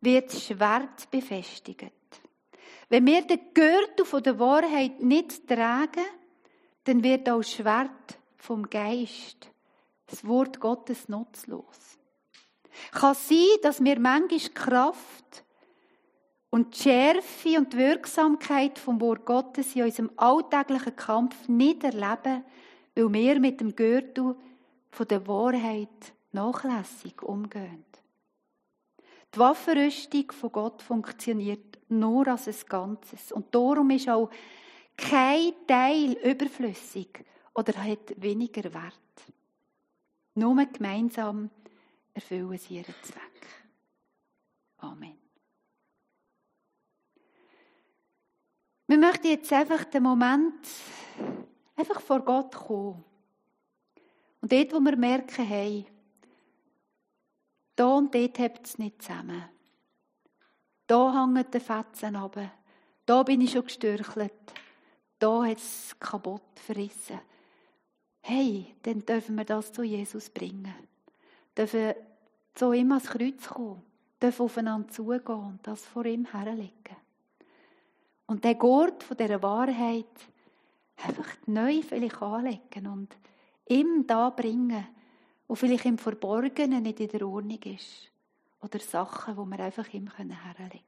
wird 0.00 0.32
das 0.32 0.44
Schwert 0.44 1.08
befestigt. 1.12 1.92
Wenn 2.88 3.06
wir 3.06 3.22
den 3.22 3.54
Gürtel 3.54 4.20
der 4.22 4.38
Wahrheit 4.40 5.00
nicht 5.00 5.46
tragen, 5.46 6.04
dann 6.88 7.02
wird 7.02 7.28
auch 7.28 7.42
Schwert 7.42 8.18
vom 8.38 8.70
Geist, 8.70 9.50
das 10.06 10.26
Wort 10.26 10.58
Gottes, 10.58 11.10
nutzlos. 11.10 11.98
Kann 12.92 13.14
sein, 13.14 13.58
dass 13.62 13.84
wir 13.84 14.00
manchmal 14.00 14.54
Kraft 14.54 15.44
und 16.48 16.74
die 16.74 16.82
Schärfe 16.82 17.58
und 17.58 17.74
die 17.74 17.76
Wirksamkeit 17.76 18.78
vom 18.78 19.02
Wort 19.02 19.26
Gottes 19.26 19.76
in 19.76 19.82
unserem 19.82 20.10
alltäglichen 20.16 20.96
Kampf 20.96 21.46
nicht 21.46 21.84
erleben, 21.84 22.42
weil 22.94 23.12
wir 23.12 23.38
mit 23.38 23.60
dem 23.60 23.76
Gürtel 23.76 24.34
von 24.90 25.08
der 25.08 25.26
Wahrheit 25.26 26.14
nachlässig 26.32 27.22
umgehen. 27.22 27.84
Die 29.34 29.38
Waffenrüstung 29.38 30.32
von 30.32 30.52
Gott 30.52 30.80
funktioniert 30.80 31.78
nur 31.90 32.26
als 32.28 32.48
ein 32.48 32.66
Ganzes. 32.66 33.30
Und 33.30 33.54
darum 33.54 33.90
ist 33.90 34.08
auch 34.08 34.30
kein 34.98 35.52
Teil 35.66 36.12
überflüssig 36.24 37.24
oder 37.54 37.72
hat 37.82 38.20
weniger 38.20 38.64
Wert. 38.74 38.94
Nur 40.34 40.66
gemeinsam 40.66 41.50
erfüllen 42.12 42.58
sie 42.58 42.76
ihren 42.76 42.94
Zweck. 43.02 43.46
Amen. 44.78 45.16
Wir 48.86 48.98
möchten 48.98 49.28
jetzt 49.28 49.52
einfach 49.52 49.84
den 49.84 50.02
Moment 50.02 50.66
einfach 51.76 52.00
vor 52.00 52.20
Gott 52.20 52.54
kommen. 52.54 53.04
Und 54.40 54.52
dort, 54.52 54.72
wo 54.72 54.80
wir 54.80 54.96
merken, 54.96 55.44
hey, 55.44 55.86
da 57.76 57.86
und 57.86 58.14
dort 58.14 58.38
hebt 58.38 58.66
es 58.66 58.78
nicht 58.78 59.02
zusammen. 59.02 59.44
Da 60.86 61.12
hängen 61.12 61.44
die 61.52 61.60
Fetzen 61.60 62.16
runter. 62.16 62.50
Da 63.04 63.22
bin 63.22 63.40
ich 63.40 63.52
schon 63.52 63.64
gestürchelt. 63.64 64.32
Da 65.18 65.44
hat 65.44 65.58
es 65.58 65.96
kaputt 65.98 66.42
verrissen. 66.54 67.20
Hey, 68.20 68.74
dann 68.82 69.04
dürfen 69.04 69.36
wir 69.36 69.44
das 69.44 69.72
zu 69.72 69.82
Jesus 69.82 70.30
bringen. 70.30 70.74
Dürfen 71.56 71.94
zu 72.54 72.72
ihm 72.72 72.92
ans 72.92 73.06
Kreuz 73.08 73.48
kommen. 73.48 73.82
Dürfen 74.20 74.42
aufeinander 74.42 74.88
zugehen 74.88 75.44
und 75.44 75.66
das 75.66 75.84
vor 75.86 76.04
ihm 76.04 76.26
herlegen. 76.26 76.96
Und 78.26 78.44
der 78.44 78.56
Gurt 78.56 79.02
von 79.02 79.16
dieser 79.16 79.42
Wahrheit 79.42 80.06
einfach 80.96 81.28
neu 81.46 81.82
vielleicht 81.82 82.20
anlegen 82.20 82.86
und 82.86 83.16
ihm 83.68 84.06
da 84.06 84.30
bringen, 84.30 84.86
wo 85.46 85.54
vielleicht 85.54 85.86
im 85.86 85.98
Verborgenen 85.98 86.82
nicht 86.82 87.00
in 87.00 87.08
der 87.08 87.26
Ordnung 87.26 87.62
ist. 87.62 88.10
Oder 88.60 88.80
Sachen, 88.80 89.36
wo 89.36 89.44
wir 89.46 89.60
einfach 89.60 89.88
ihm 89.94 90.10
herlegen 90.16 90.58
können. 90.58 90.82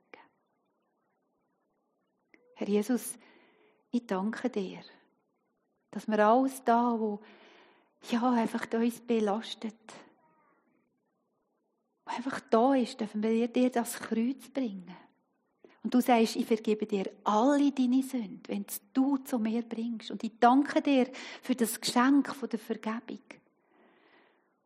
Herr 2.57 2.69
Jesus, 2.69 3.14
ich 3.90 4.07
danke 4.07 4.48
dir, 4.50 4.81
dass 5.90 6.07
wir 6.07 6.18
alles 6.18 6.62
da, 6.64 6.98
wo 6.98 7.20
ja, 8.11 8.31
einfach 8.33 8.66
uns 8.72 9.00
belastet, 9.00 9.74
wo 12.05 12.16
einfach 12.16 12.40
da 12.50 12.74
ist, 12.74 13.00
dürfen 13.00 13.22
wir 13.22 13.48
dir 13.48 13.70
das 13.70 13.94
Kreuz 13.94 14.48
bringen. 14.48 14.96
Und 15.83 15.94
du 15.94 16.00
sagst, 16.00 16.37
ich 16.37 16.46
vergebe 16.46 16.87
dir 16.87 17.11
alle 17.24 17.72
deine 17.72 18.03
Sünden, 18.03 18.42
wenn 18.48 18.66
du 18.92 19.16
zu 19.18 19.38
mir 19.38 19.62
bringst. 19.62 20.11
Und 20.11 20.22
ich 20.22 20.33
danke 20.38 20.83
dir 20.83 21.09
für 21.42 21.55
das 21.55 21.81
Geschenk 21.81 22.35
der 22.50 22.59
Vergebung. 22.59 23.22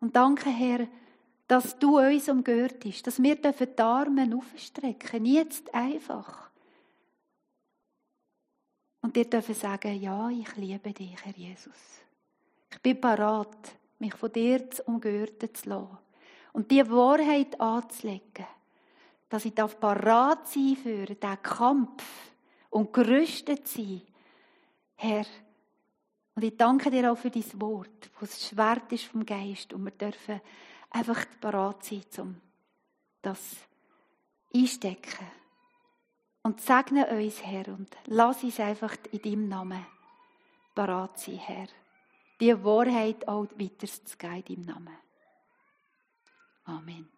Und 0.01 0.17
danke, 0.17 0.51
Herr, 0.51 0.89
dass 1.47 1.79
du 1.79 1.99
uns 1.99 2.29
umgehört 2.29 2.85
hast, 2.85 3.07
dass 3.07 3.23
wir 3.23 3.37
die 3.37 3.79
Arme 3.79 4.37
aufstrecken 4.37 5.25
jetzt 5.25 5.73
einfach. 5.73 6.44
Und 9.05 9.15
dir 9.17 9.27
dürfen 9.27 9.55
sagen, 9.55 10.01
ja, 10.01 10.31
ich 10.31 10.57
liebe 10.57 10.91
dich, 10.95 11.15
Herr 11.23 11.37
Jesus. 11.37 11.77
Ich 12.73 12.81
bin 12.81 12.99
parat, 12.99 13.55
mich 13.99 14.15
von 14.15 14.33
dir 14.33 14.71
zu 14.71 14.83
umgürten 14.85 15.55
zu 15.55 15.69
lassen. 15.69 15.99
Und 16.55 16.71
die 16.71 16.91
Wahrheit 16.91 17.61
anzulegen 17.61 18.47
dass 19.29 19.45
ich 19.45 19.55
parat 19.55 20.49
sein 20.49 20.77
für 20.83 21.05
diesen 21.07 21.43
Kampf 21.43 22.03
und 22.71 22.95
gerüstet 22.95 23.69
sein. 23.69 24.01
Herr, 24.95 25.27
und 26.35 26.45
ich 26.45 26.57
danke 26.57 26.91
dir 26.91 27.13
auch 27.13 27.19
für 27.19 27.31
dein 27.31 27.61
Wort, 27.61 28.11
das 28.21 28.49
Schwert 28.49 28.91
ist 28.93 29.05
vom 29.05 29.27
Geist 29.27 29.75
und 29.75 29.85
wir 29.85 29.91
dürfen 29.91 30.41
einfach 30.89 31.27
parat 31.43 31.85
sein, 31.85 32.05
um 32.19 32.37
das 33.21 33.41
einstecken. 34.55 35.27
Und 36.45 36.61
segne 36.61 37.07
uns, 37.07 37.43
Herr, 37.43 37.69
und 37.69 37.89
lass 38.05 38.45
uns 38.45 38.61
einfach 38.61 38.95
in 39.13 39.23
deinem 39.23 39.49
Namen 39.49 39.87
parat 40.75 41.19
sein, 41.19 41.39
Herr. 41.39 41.69
Die 42.39 42.63
Wahrheit 42.63 43.27
auch 43.27 43.47
weiterzugeben 43.59 44.45
in 44.49 44.67
deinem 44.67 44.67
Namen. 44.67 44.99
Amen. 46.67 47.14